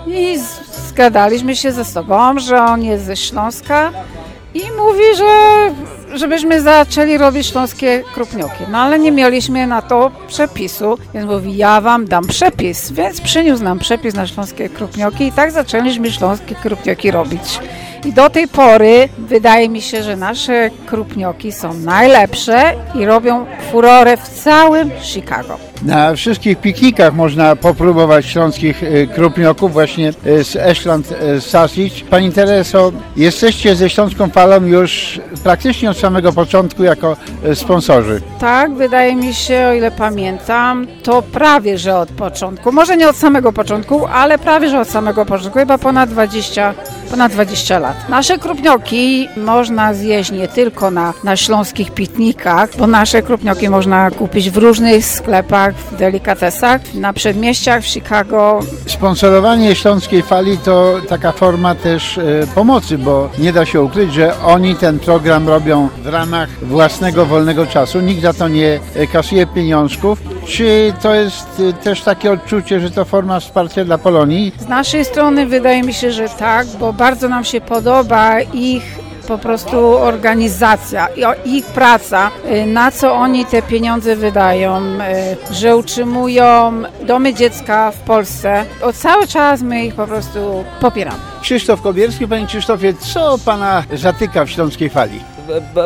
I 0.08 0.40
zgadaliśmy 0.88 1.56
się 1.56 1.72
ze 1.72 1.86
sobą, 1.86 2.40
że 2.40 2.64
on 2.64 2.84
jest 2.84 3.06
ze 3.06 3.16
Śląska 3.16 3.92
i 4.54 4.62
mówi, 4.78 5.16
że 5.18 5.26
żebyśmy 6.18 6.62
zaczęli 6.62 7.18
robić 7.18 7.48
śląskie 7.48 8.04
krupnioki. 8.14 8.64
No 8.72 8.78
ale 8.78 9.00
nie 9.00 9.12
mieliśmy 9.12 9.68
na 9.68 9.82
to 9.82 10.12
przepisu, 10.28 10.98
więc 11.14 11.28
mówi, 11.28 11.58
ja 11.58 11.82
wam 11.82 12.06
dam 12.06 12.28
przepis. 12.28 12.92
Więc 12.92 13.22
przyniósł 13.22 13.64
nam 13.64 13.80
przepis 13.80 14.16
na 14.16 14.28
śląskie 14.28 14.70
krupnioki 14.70 15.28
i 15.28 15.32
tak 15.32 15.52
zaczęliśmy 15.52 16.12
śląskie 16.12 16.56
krupnioki 16.56 17.12
robić. 17.12 17.60
I 18.06 18.14
do 18.14 18.30
tej 18.30 18.48
pory 18.48 19.10
wydaje 19.18 19.70
mi 19.70 19.82
się, 19.82 20.04
że 20.04 20.16
nasze 20.16 20.70
krupnioki 20.86 21.52
są 21.52 21.74
najlepsze 21.74 22.74
i 22.96 23.06
robią 23.06 23.46
furorę 23.72 24.18
w 24.18 24.30
całym 24.30 24.92
Chicago. 25.02 25.58
Na 25.82 26.16
wszystkich 26.16 26.58
piknikach 26.58 27.14
można 27.14 27.56
popróbować 27.56 28.26
śląskich 28.26 28.84
y, 28.84 29.08
krupnioków 29.16 29.74
właśnie 29.74 30.14
y, 30.28 30.44
z 30.44 30.56
Ashland 30.56 31.12
y, 31.12 31.42
Sausage. 31.42 32.06
Pani 32.10 32.32
Tereso, 32.32 32.92
jesteście 33.16 33.76
ze 33.76 33.90
Śląską 33.90 34.30
Falą 34.30 34.66
już 34.66 35.20
praktycznie 35.44 35.90
od 35.90 35.98
samego 35.98 36.34
początku 36.34 36.84
jako 36.84 37.18
sponsorzy. 37.54 38.22
Tak, 38.40 38.74
wydaje 38.74 39.16
mi 39.16 39.34
się, 39.34 39.68
o 39.72 39.74
ile 39.74 39.92
pamiętam, 39.92 40.88
to 41.04 41.22
prawie, 41.22 41.78
że 41.78 41.98
od 41.98 42.10
początku. 42.10 42.72
Może 42.72 42.98
nie 42.98 43.10
od 43.10 43.16
samego 43.16 43.54
początku, 43.54 44.06
ale 44.06 44.38
prawie, 44.38 44.70
że 44.70 44.80
od 44.82 44.88
samego 44.88 45.26
początku. 45.26 45.60
Chyba 45.60 45.78
ponad 45.78 46.10
20, 46.10 46.74
ponad 47.12 47.32
20 47.32 47.80
lat. 47.80 48.10
Nasze 48.10 48.38
krupnioki 48.38 49.28
można 49.38 49.94
zjeść 49.94 50.32
nie 50.32 50.48
tylko 50.48 50.92
na, 50.92 51.14
na 51.24 51.36
śląskich 51.36 51.92
piknikach, 51.92 52.70
bo 52.78 52.88
nasze 52.88 53.22
krupnioki 53.22 53.57
można 53.70 54.12
kupić 54.12 54.50
w 54.50 54.58
różnych 54.58 55.06
sklepach, 55.06 55.76
w 55.76 55.96
delikatesach, 55.96 56.94
na 56.94 57.14
przedmieściach 57.14 57.84
w 57.84 57.88
Chicago. 57.88 58.60
Sponsorowanie 58.86 59.76
Śląskiej 59.76 60.24
Fali 60.24 60.58
to 60.58 60.96
taka 61.10 61.32
forma 61.32 61.76
też 61.76 62.18
e, 62.18 62.24
pomocy, 62.56 62.98
bo 62.98 63.30
nie 63.40 63.54
da 63.54 63.66
się 63.66 63.82
ukryć, 63.82 64.14
że 64.14 64.42
oni 64.44 64.76
ten 64.76 65.00
program 65.00 65.48
robią 65.48 65.90
w 66.04 66.08
ramach 66.08 66.50
własnego 66.62 67.26
wolnego 67.26 67.66
czasu. 67.66 68.00
Nikt 68.02 68.22
za 68.22 68.34
to 68.34 68.48
nie 68.48 68.80
e, 68.96 69.08
kasuje 69.08 69.48
pieniążków. 69.48 70.20
Czy 70.46 70.94
to 71.02 71.16
jest 71.16 71.62
e, 71.70 71.74
też 71.74 72.02
takie 72.02 72.32
odczucie, 72.32 72.80
że 72.80 72.92
to 72.92 73.06
forma 73.06 73.40
wsparcia 73.40 73.86
dla 73.86 73.98
Polonii? 73.98 74.52
Z 74.60 74.68
naszej 74.68 75.06
strony 75.06 75.46
wydaje 75.46 75.84
mi 75.84 75.94
się, 75.94 76.12
że 76.12 76.30
tak, 76.30 76.68
bo 76.80 76.94
bardzo 76.94 77.30
nam 77.30 77.44
się 77.44 77.62
podoba 77.62 78.42
ich 78.42 79.07
po 79.28 79.38
prostu 79.38 79.78
organizacja, 79.98 81.08
ich 81.46 81.66
praca, 81.66 82.32
y, 82.52 82.66
na 82.66 82.92
co 82.92 83.14
oni 83.14 83.46
te 83.46 83.62
pieniądze 83.62 84.16
wydają, 84.16 84.82
y, 85.52 85.54
że 85.54 85.78
utrzymują 85.78 86.82
domy 87.02 87.34
dziecka 87.34 87.92
w 87.92 88.00
Polsce. 88.00 88.66
O 88.82 88.94
cały 88.94 89.28
czas 89.28 89.62
my 89.62 89.86
ich 89.86 89.96
po 89.96 90.08
prostu 90.08 90.64
popieramy. 90.82 91.20
Krzysztof 91.42 91.82
Kobierski. 91.82 92.28
Panie 92.28 92.48
Krzysztofie, 92.48 92.94
co 92.94 93.38
Pana 93.46 93.84
zatyka 93.94 94.46
w 94.46 94.50
Śląskiej 94.50 94.90
Fali? 94.90 95.20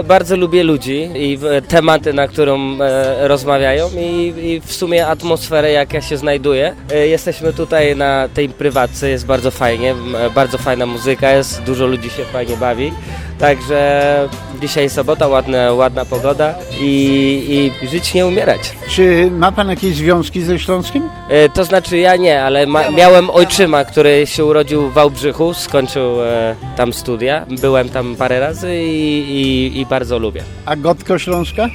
Bardzo 0.06 0.38
lubię 0.38 0.64
ludzi 0.64 1.10
i 1.16 1.40
tematy, 1.68 2.14
na 2.14 2.28
którą 2.28 2.82
e, 2.82 3.28
rozmawiają 3.28 3.90
i, 3.98 4.62
w 4.66 4.74
sumie 4.74 5.08
atmosferę, 5.08 5.72
jak 5.72 5.94
ja 5.94 6.02
się 6.02 6.18
znajduję. 6.18 6.76
E, 6.92 7.08
jesteśmy 7.08 7.54
tutaj 7.54 7.96
na 7.96 8.28
tej 8.34 8.50
prywatce, 8.50 9.10
jest 9.10 9.26
bardzo 9.26 9.52
fajnie, 9.52 9.96
e, 10.18 10.30
bardzo 10.30 10.58
fajna 10.58 10.86
muzyka 10.86 11.32
jest, 11.32 11.62
dużo 11.62 11.86
ludzi 11.86 12.10
się 12.10 12.26
fajnie 12.26 12.58
bawi. 12.58 12.94
Także 13.42 14.30
dzisiaj 14.62 14.90
sobota, 14.90 15.28
ładna, 15.28 15.74
ładna 15.74 16.06
pogoda 16.06 16.56
i, 16.80 17.72
i 17.82 17.88
żyć 17.88 18.14
nie 18.14 18.28
umierać. 18.28 18.60
Czy 18.90 19.32
ma 19.32 19.52
Pan 19.52 19.70
jakieś 19.70 19.96
związki 19.96 20.42
ze 20.42 20.60
Śląskiem? 20.60 21.10
E, 21.30 21.50
to 21.50 21.66
znaczy 21.66 21.98
ja 21.98 22.16
nie, 22.16 22.44
ale 22.44 22.66
ma, 22.66 22.92
miałem 22.92 23.30
ojczyma, 23.30 23.86
który 23.86 24.28
się 24.28 24.46
urodził 24.46 24.90
w 24.90 24.94
Wałbrzychu, 24.94 25.54
skończył 25.54 26.24
e, 26.24 26.56
tam 26.76 26.94
studia. 26.94 27.46
Byłem 27.62 27.90
tam 27.90 28.16
parę 28.16 28.40
razy 28.40 28.76
i, 28.76 29.20
i, 29.20 29.80
i 29.80 29.86
bardzo 29.86 30.20
lubię. 30.20 30.44
A 30.66 30.76
Gotko 30.76 31.20
Śląska? 31.20 31.68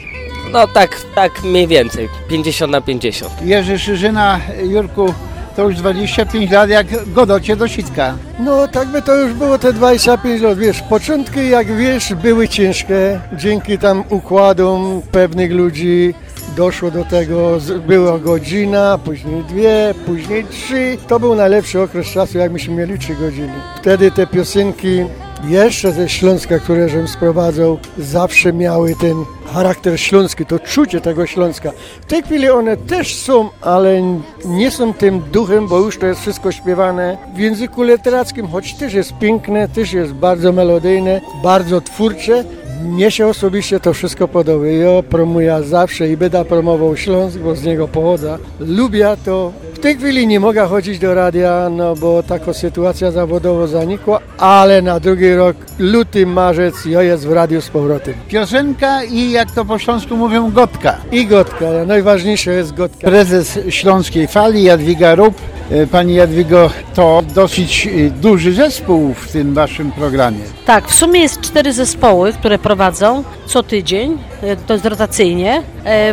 No 0.52 0.66
tak, 0.66 1.00
tak 1.14 1.44
mniej 1.44 1.66
więcej, 1.66 2.08
50 2.28 2.73
na 2.73 2.80
50. 2.80 3.32
Jerzy 3.42 3.78
Szyżyna, 3.78 4.40
Jurku, 4.62 5.14
to 5.56 5.68
już 5.68 5.76
25 5.76 6.50
lat 6.50 6.70
jak 6.70 6.86
godocie 7.12 7.56
do 7.56 7.68
sitka. 7.68 8.14
No 8.38 8.68
tak 8.68 8.88
by 8.88 9.02
to 9.02 9.14
już 9.14 9.32
było 9.32 9.58
te 9.58 9.72
25 9.72 10.42
lat, 10.42 10.58
wiesz, 10.58 10.82
początki 10.82 11.48
jak 11.48 11.76
wiesz 11.76 12.14
były 12.14 12.48
ciężkie, 12.48 13.20
dzięki 13.32 13.78
tam 13.78 14.04
układom 14.10 15.02
pewnych 15.12 15.52
ludzi 15.52 16.14
doszło 16.56 16.90
do 16.90 17.04
tego, 17.04 17.58
była 17.86 18.18
godzina, 18.18 18.98
później 19.04 19.44
dwie, 19.44 19.94
później 20.06 20.44
trzy, 20.44 20.96
to 21.08 21.20
był 21.20 21.34
najlepszy 21.34 21.80
okres 21.80 22.06
czasu, 22.06 22.38
jak 22.38 22.52
myśmy 22.52 22.75
mieli 22.75 22.98
trzy 22.98 23.14
godziny. 23.14 23.52
Wtedy 23.80 24.10
te 24.10 24.26
piosenki 24.26 25.04
jeszcze 25.45 25.93
ze 25.93 26.09
Śląska, 26.09 26.59
które 26.59 26.88
żem 26.88 27.09
sprowadzał, 27.09 27.78
zawsze 27.99 28.52
miały 28.52 28.95
ten 29.00 29.25
charakter 29.52 30.00
śląski, 30.00 30.47
to 30.47 30.59
czucie 30.59 31.00
tego 31.00 31.26
Śląska. 31.26 31.73
W 32.00 32.07
tej 32.07 32.23
chwili 32.23 32.50
one 32.50 32.76
też 32.76 33.14
są, 33.14 33.49
ale 33.61 34.02
nie 34.45 34.71
są 34.71 34.95
tym 34.95 35.21
duchem, 35.21 35.69
bo 35.69 35.78
już 35.78 35.99
to 35.99 36.07
jest 36.07 36.21
wszystko 36.21 36.52
śpiewane 36.52 37.19
w 37.35 37.38
języku 37.38 37.83
literackim, 37.83 38.49
choć 38.49 38.75
też 38.75 38.95
jest 38.95 39.19
piękne, 39.19 39.69
też 39.69 39.93
jest 39.93 40.12
bardzo 40.12 40.52
melodyjne, 40.52 41.21
bardzo 41.43 41.81
twórcze. 41.81 42.45
Mnie 42.85 43.11
się 43.11 43.26
osobiście 43.26 43.80
to 43.80 43.92
wszystko 43.92 44.28
podoba. 44.28 44.66
Ja 44.66 45.02
promuję 45.02 45.62
zawsze 45.62 46.09
i 46.09 46.16
będę 46.16 46.45
promował 46.45 46.97
Śląsk, 46.97 47.38
bo 47.38 47.54
z 47.54 47.64
niego 47.64 47.88
pochodzę. 47.88 48.38
Lubię 48.61 49.16
to. 49.25 49.52
W 49.75 49.78
tej 49.78 49.97
chwili 49.97 50.26
nie 50.26 50.40
mogę 50.40 50.66
chodzić 50.66 50.99
do 50.99 51.14
radia, 51.14 51.68
no 51.71 51.95
bo 51.95 52.23
taka 52.23 52.52
sytuacja 52.54 53.11
zawodowa 53.11 53.66
zanikła, 53.66 54.21
ale 54.38 54.83
na 54.83 55.00
drugi 55.00 55.35
rok, 55.35 55.56
luty, 55.78 56.26
marzec, 56.26 56.85
ja 56.87 57.02
jest 57.02 57.26
w 57.26 57.33
radiu 57.33 57.61
z 57.61 57.68
powrotem. 57.68 58.14
Piosenka 58.28 59.04
i 59.04 59.30
jak 59.30 59.50
to 59.50 59.64
po 59.64 59.78
śląsku 59.78 60.16
mówią, 60.16 60.50
gotka. 60.50 60.97
I 61.12 61.26
gotka, 61.26 61.66
najważniejsze 61.87 62.52
jest 62.52 62.75
gotka. 62.75 63.09
Prezes 63.09 63.59
Śląskiej 63.68 64.26
Fali, 64.26 64.62
Jadwiga 64.62 65.14
Rup. 65.14 65.35
E, 65.70 65.87
Pani 65.87 66.14
Jadwigo, 66.14 66.70
to 66.94 67.23
dosyć 67.35 67.87
e, 67.87 68.11
duży 68.11 68.52
zespół 68.52 69.14
w 69.14 69.33
tym 69.33 69.55
Waszym 69.55 69.92
programie. 69.92 70.38
Tak, 70.66 70.88
w 70.88 70.94
sumie 70.94 71.20
jest 71.20 71.40
cztery 71.40 71.72
zespoły, 71.72 72.33
które 72.33 72.59
prowadzą 72.59 73.24
co 73.46 73.62
tydzień, 73.62 74.18
e, 74.42 74.57
to 74.57 74.72
jest 74.72 74.87
rotacyjnie, 74.87 75.62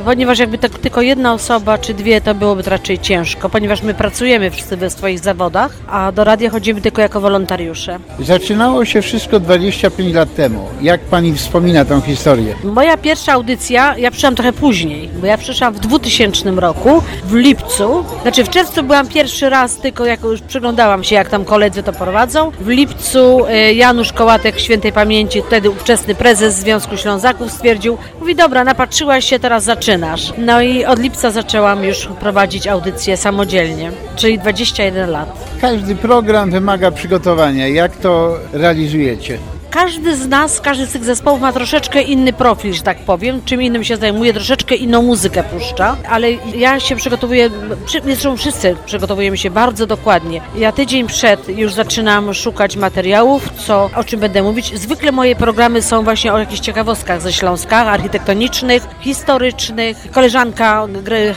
ponieważ 0.05 0.39
jakby 0.39 0.57
tak 0.57 0.71
tylko 0.71 1.01
jedna 1.01 1.33
osoba 1.33 1.77
czy 1.77 1.93
dwie, 1.93 2.21
to 2.21 2.35
byłoby 2.35 2.63
raczej 2.63 2.99
ciężko, 2.99 3.49
ponieważ 3.49 3.83
my 3.83 3.93
pracujemy 3.93 4.51
wszyscy 4.51 4.77
we 4.77 4.89
swoich 4.89 5.19
zawodach, 5.19 5.71
a 5.87 6.11
do 6.11 6.23
radia 6.23 6.49
chodzimy 6.49 6.81
tylko 6.81 7.01
jako 7.01 7.21
wolontariusze. 7.21 7.99
Zaczynało 8.19 8.85
się 8.85 9.01
wszystko 9.01 9.39
25 9.39 10.13
lat 10.13 10.35
temu. 10.35 10.67
Jak 10.81 11.01
Pani 11.01 11.33
wspomina 11.33 11.85
tą 11.85 12.01
historię? 12.01 12.55
Moja 12.63 12.97
pierwsza 12.97 13.33
audycja, 13.33 13.97
ja 13.97 14.11
przyszłam 14.11 14.35
trochę 14.35 14.53
później, 14.53 15.09
bo 15.21 15.27
ja 15.27 15.37
przyszłam 15.37 15.73
w 15.73 15.79
2000 15.79 16.51
roku, 16.51 17.03
w 17.25 17.33
lipcu. 17.33 18.05
Znaczy 18.21 18.43
w 18.43 18.49
czerwcu 18.49 18.83
byłam 18.83 19.07
pierwszy 19.07 19.42
raz, 19.49 19.77
tylko 19.77 20.05
jak 20.05 20.23
już 20.23 20.41
przyglądałam 20.41 21.03
się, 21.03 21.15
jak 21.15 21.29
tam 21.29 21.45
koledzy 21.45 21.83
to 21.83 21.93
prowadzą. 21.93 22.51
W 22.59 22.67
lipcu 22.67 23.45
e, 23.47 23.73
Janusz 23.73 24.13
Kołatek 24.13 24.59
świętej 24.59 24.91
pamięci, 24.91 25.41
wtedy 25.41 25.69
ówczesny 25.69 26.15
prezes 26.15 26.55
Związku 26.55 26.97
Ślązaków 26.97 27.51
stwierdził, 27.51 27.97
mówi 28.19 28.35
dobra, 28.35 28.63
napatrzyłaś 28.63 29.25
się, 29.25 29.39
teraz 29.39 29.63
zaczynasz. 29.63 30.33
No 30.37 30.61
i 30.61 30.85
od 30.85 30.99
lipca 30.99 31.31
zaczęłam 31.31 31.83
już 31.83 32.09
prowadzić 32.19 32.67
audycję 32.67 33.17
samodzielnie, 33.17 33.91
czyli 34.15 34.39
21 34.39 35.09
lat. 35.09 35.29
Każdy 35.61 35.95
program 35.95 36.51
wymaga 36.51 36.91
przygotowania. 36.91 37.67
Jak 37.67 37.97
to 37.97 38.37
realizujecie? 38.53 39.37
Każdy 39.73 40.15
z 40.15 40.27
nas, 40.27 40.61
każdy 40.61 40.85
z 40.85 40.91
tych 40.91 41.03
zespołów 41.03 41.41
ma 41.41 41.53
troszeczkę 41.53 42.01
inny 42.01 42.33
profil, 42.33 42.73
że 42.73 42.81
tak 42.81 42.97
powiem, 42.97 43.41
czym 43.45 43.61
innym 43.61 43.83
się 43.83 43.97
zajmuje, 43.97 44.33
troszeczkę 44.33 44.75
inną 44.75 45.01
muzykę 45.01 45.43
puszcza, 45.43 45.97
ale 46.09 46.31
ja 46.55 46.79
się 46.79 46.95
przygotowuję, 46.95 47.49
przy- 47.85 48.01
zresztą 48.01 48.37
wszyscy 48.37 48.75
przygotowujemy 48.85 49.37
się 49.37 49.49
bardzo 49.51 49.85
dokładnie. 49.87 50.41
Ja 50.57 50.71
tydzień 50.71 51.07
przed 51.07 51.49
już 51.49 51.73
zaczynam 51.73 52.33
szukać 52.33 52.75
materiałów, 52.75 53.49
co, 53.67 53.89
o 53.95 54.03
czym 54.03 54.19
będę 54.19 54.43
mówić. 54.43 54.79
Zwykle 54.79 55.11
moje 55.11 55.35
programy 55.35 55.81
są 55.81 56.03
właśnie 56.03 56.33
o 56.33 56.39
jakichś 56.39 56.59
ciekawostkach 56.59 57.21
ze 57.21 57.33
Śląska, 57.33 57.77
architektonicznych, 57.77 58.87
historycznych. 59.01 59.97
Koleżanka 60.11 60.87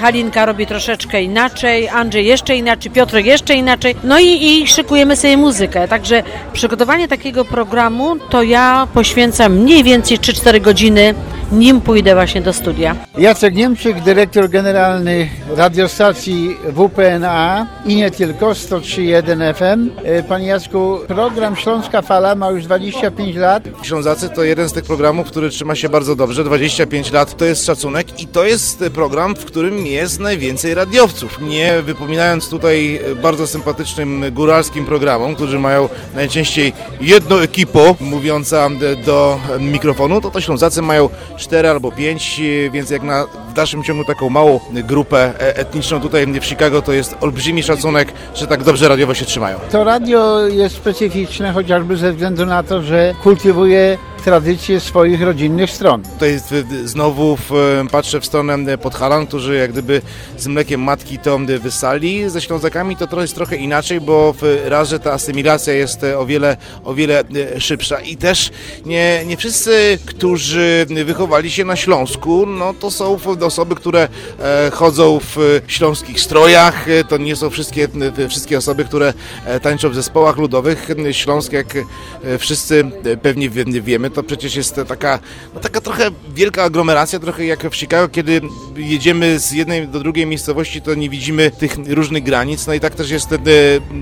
Halinka 0.00 0.46
robi 0.46 0.66
troszeczkę 0.66 1.22
inaczej, 1.22 1.88
Andrzej 1.88 2.26
jeszcze 2.26 2.56
inaczej, 2.56 2.90
Piotrek 2.92 3.26
jeszcze 3.26 3.54
inaczej. 3.54 3.96
No 4.04 4.18
i, 4.18 4.46
i 4.46 4.66
szykujemy 4.68 5.16
sobie 5.16 5.36
muzykę, 5.36 5.88
także 5.88 6.22
przygotowanie 6.52 7.08
takiego 7.08 7.44
programu 7.44 8.16
to 8.30 8.42
ja 8.42 8.86
poświęcam 8.94 9.52
mniej 9.52 9.84
więcej 9.84 10.18
3-4 10.18 10.60
godziny, 10.60 11.14
nim 11.52 11.80
pójdę 11.80 12.14
właśnie 12.14 12.42
do 12.42 12.52
studia. 12.52 12.96
Jacek 13.18 13.54
Niemczyk, 13.54 14.00
dyrektor 14.00 14.50
generalny 14.50 15.28
radiostacji 15.56 16.56
WPNA 16.64 17.66
i 17.86 17.96
nie 17.96 18.10
tylko, 18.10 18.50
103.1 18.50 19.54
FM. 19.54 19.90
E, 20.04 20.22
Panie 20.22 20.46
Jacku, 20.46 20.98
program 21.08 21.56
Śląska 21.56 22.02
Fala 22.02 22.34
ma 22.34 22.50
już 22.50 22.64
25 22.64 23.36
lat. 23.36 23.62
Ślązacy 23.82 24.28
to 24.28 24.44
jeden 24.44 24.68
z 24.68 24.72
tych 24.72 24.84
programów, 24.84 25.26
który 25.26 25.50
trzyma 25.50 25.74
się 25.74 25.88
bardzo 25.88 26.16
dobrze. 26.16 26.44
25 26.44 27.12
lat 27.12 27.36
to 27.36 27.44
jest 27.44 27.66
szacunek 27.66 28.22
i 28.22 28.26
to 28.26 28.44
jest 28.44 28.84
program, 28.94 29.36
w 29.36 29.44
którym 29.44 29.86
jest 29.86 30.20
najwięcej 30.20 30.74
radiowców. 30.74 31.40
Nie 31.40 31.82
wypominając 31.82 32.48
tutaj 32.48 33.00
bardzo 33.22 33.46
sympatycznym 33.46 34.24
góralskim 34.32 34.84
programom, 34.84 35.34
którzy 35.34 35.58
mają 35.58 35.88
najczęściej 36.14 36.72
jedno 37.00 37.42
ekipo 37.42 37.96
mówiąca 38.00 38.68
do 39.04 39.40
mikrofonu, 39.60 40.20
to 40.20 40.30
to 40.30 40.40
Ślązacy 40.40 40.82
mają 40.82 41.08
4 41.36 41.70
albo 41.70 41.92
5, 41.92 42.40
więc 42.70 42.90
jak 42.90 43.02
na 43.02 43.26
dalszym 43.56 43.82
ciągu 43.82 44.04
taką 44.04 44.30
małą 44.30 44.60
grupę 44.72 45.18
e, 45.18 45.56
etniczną 45.56 46.00
tutaj 46.00 46.26
w 46.26 46.44
Chicago, 46.44 46.82
to 46.82 46.92
jest 46.92 47.16
olbrzymi 47.20 47.62
szacunek, 47.62 48.12
że 48.34 48.46
tak 48.46 48.62
dobrze 48.62 48.88
radiowo 48.88 49.14
się 49.14 49.24
trzymają. 49.24 49.58
To 49.70 49.84
radio 49.84 50.46
jest 50.46 50.76
specyficzne 50.76 51.52
chociażby 51.52 51.96
ze 51.96 52.12
względu 52.12 52.46
na 52.46 52.62
to, 52.62 52.82
że 52.82 53.14
kultywuje 53.22 53.98
tradycje 54.26 54.80
swoich 54.80 55.22
rodzinnych 55.22 55.70
stron. 55.70 56.02
Tutaj 56.02 56.40
znowu 56.84 57.36
w, 57.36 57.50
patrzę 57.90 58.20
w 58.20 58.26
stronę 58.26 58.78
Podhalan, 58.78 59.26
którzy 59.26 59.56
jak 59.56 59.72
gdyby 59.72 60.02
z 60.38 60.46
mlekiem 60.46 60.82
matki 60.82 61.18
to 61.18 61.38
wysali. 61.58 62.30
Ze 62.30 62.40
Ślązakami 62.40 62.96
to 62.96 63.06
trochę 63.06 63.22
jest 63.22 63.34
trochę 63.34 63.56
inaczej, 63.56 64.00
bo 64.00 64.32
w 64.32 64.62
raz, 64.64 64.88
że 64.88 65.00
ta 65.00 65.12
asymilacja 65.12 65.72
jest 65.72 66.04
o 66.18 66.26
wiele, 66.26 66.56
o 66.84 66.94
wiele 66.94 67.24
e, 67.56 67.60
szybsza 67.60 68.00
i 68.00 68.16
też 68.16 68.50
nie, 68.86 69.22
nie 69.26 69.36
wszyscy, 69.36 69.98
którzy 70.06 70.86
wychowali 71.04 71.50
się 71.50 71.64
na 71.64 71.76
Śląsku, 71.76 72.46
no 72.46 72.74
to 72.74 72.90
są 72.90 73.18
osoby, 73.46 73.74
które 73.74 74.08
e, 74.40 74.70
chodzą 74.70 75.20
w 75.20 75.60
śląskich 75.66 76.20
strojach, 76.20 76.88
E, 76.88 77.04
to 77.04 77.16
nie 77.16 77.36
są 77.36 77.50
wszystkie, 77.50 77.88
e, 78.18 78.28
wszystkie 78.28 78.58
osoby, 78.58 78.84
które 78.84 79.14
e, 79.46 79.60
tańczą 79.60 79.90
w 79.90 79.94
zespołach 79.94 80.36
ludowych. 80.36 80.88
Śląsk, 81.12 81.52
jak 81.52 81.76
e, 81.76 82.38
wszyscy 82.38 82.84
e, 83.04 83.16
pewnie 83.16 83.50
wie- 83.50 83.64
wiemy, 83.82 84.10
to 84.10 84.22
przecież 84.22 84.54
jest 84.56 84.80
taka, 84.88 85.18
no 85.54 85.60
taka 85.60 85.80
trochę 85.80 86.10
wielka 86.34 86.62
aglomeracja, 86.62 87.18
trochę 87.18 87.44
jak 87.44 87.70
w 87.70 87.76
Chicago, 87.76 88.08
kiedy 88.08 88.40
jedziemy 88.76 89.38
z 89.38 89.52
jednej 89.52 89.88
do 89.88 90.00
drugiej 90.00 90.26
miejscowości, 90.26 90.82
to 90.82 90.94
nie 90.94 91.10
widzimy 91.10 91.50
tych 91.50 91.76
różnych 91.88 92.22
granic. 92.22 92.66
No 92.66 92.74
i 92.74 92.80
tak 92.80 92.94
też 92.94 93.10
jest 93.10 93.32
e, 93.32 93.38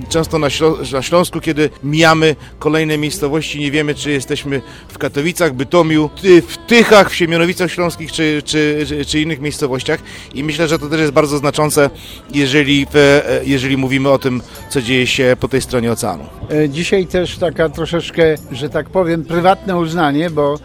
często 0.08 0.38
na, 0.38 0.48
Ślą- 0.48 0.92
na 0.92 1.02
Śląsku, 1.02 1.40
kiedy 1.40 1.70
mijamy 1.84 2.36
kolejne 2.58 2.98
miejscowości, 2.98 3.60
nie 3.60 3.70
wiemy, 3.70 3.94
czy 3.94 4.10
jesteśmy 4.10 4.62
w 4.88 4.98
Katowicach, 4.98 5.52
Bytomiu, 5.54 6.10
w 6.48 6.56
Tychach, 6.66 7.10
w 7.10 7.14
Siemianowicach 7.14 7.72
Śląskich, 7.72 8.12
czy, 8.12 8.42
czy, 8.44 8.86
czy 9.06 9.20
innych 9.20 9.33
miejscowościach. 9.40 10.00
I 10.34 10.44
myślę, 10.44 10.68
że 10.68 10.78
to 10.78 10.88
też 10.88 11.00
jest 11.00 11.12
bardzo 11.12 11.38
znaczące, 11.38 11.90
jeżeli, 12.34 12.86
e, 12.94 13.22
jeżeli 13.44 13.76
mówimy 13.76 14.08
o 14.10 14.18
tym, 14.18 14.42
co 14.68 14.82
dzieje 14.82 15.06
się 15.06 15.36
po 15.40 15.48
tej 15.48 15.60
stronie 15.60 15.92
oceanu. 15.92 16.24
E, 16.50 16.68
Dzisiaj 16.68 17.06
też 17.06 17.38
taka 17.38 17.68
troszeczkę, 17.68 18.34
że 18.52 18.70
tak 18.70 18.90
powiem, 18.90 19.24
prywatne 19.24 19.76
uznanie, 19.76 20.30
bo 20.30 20.58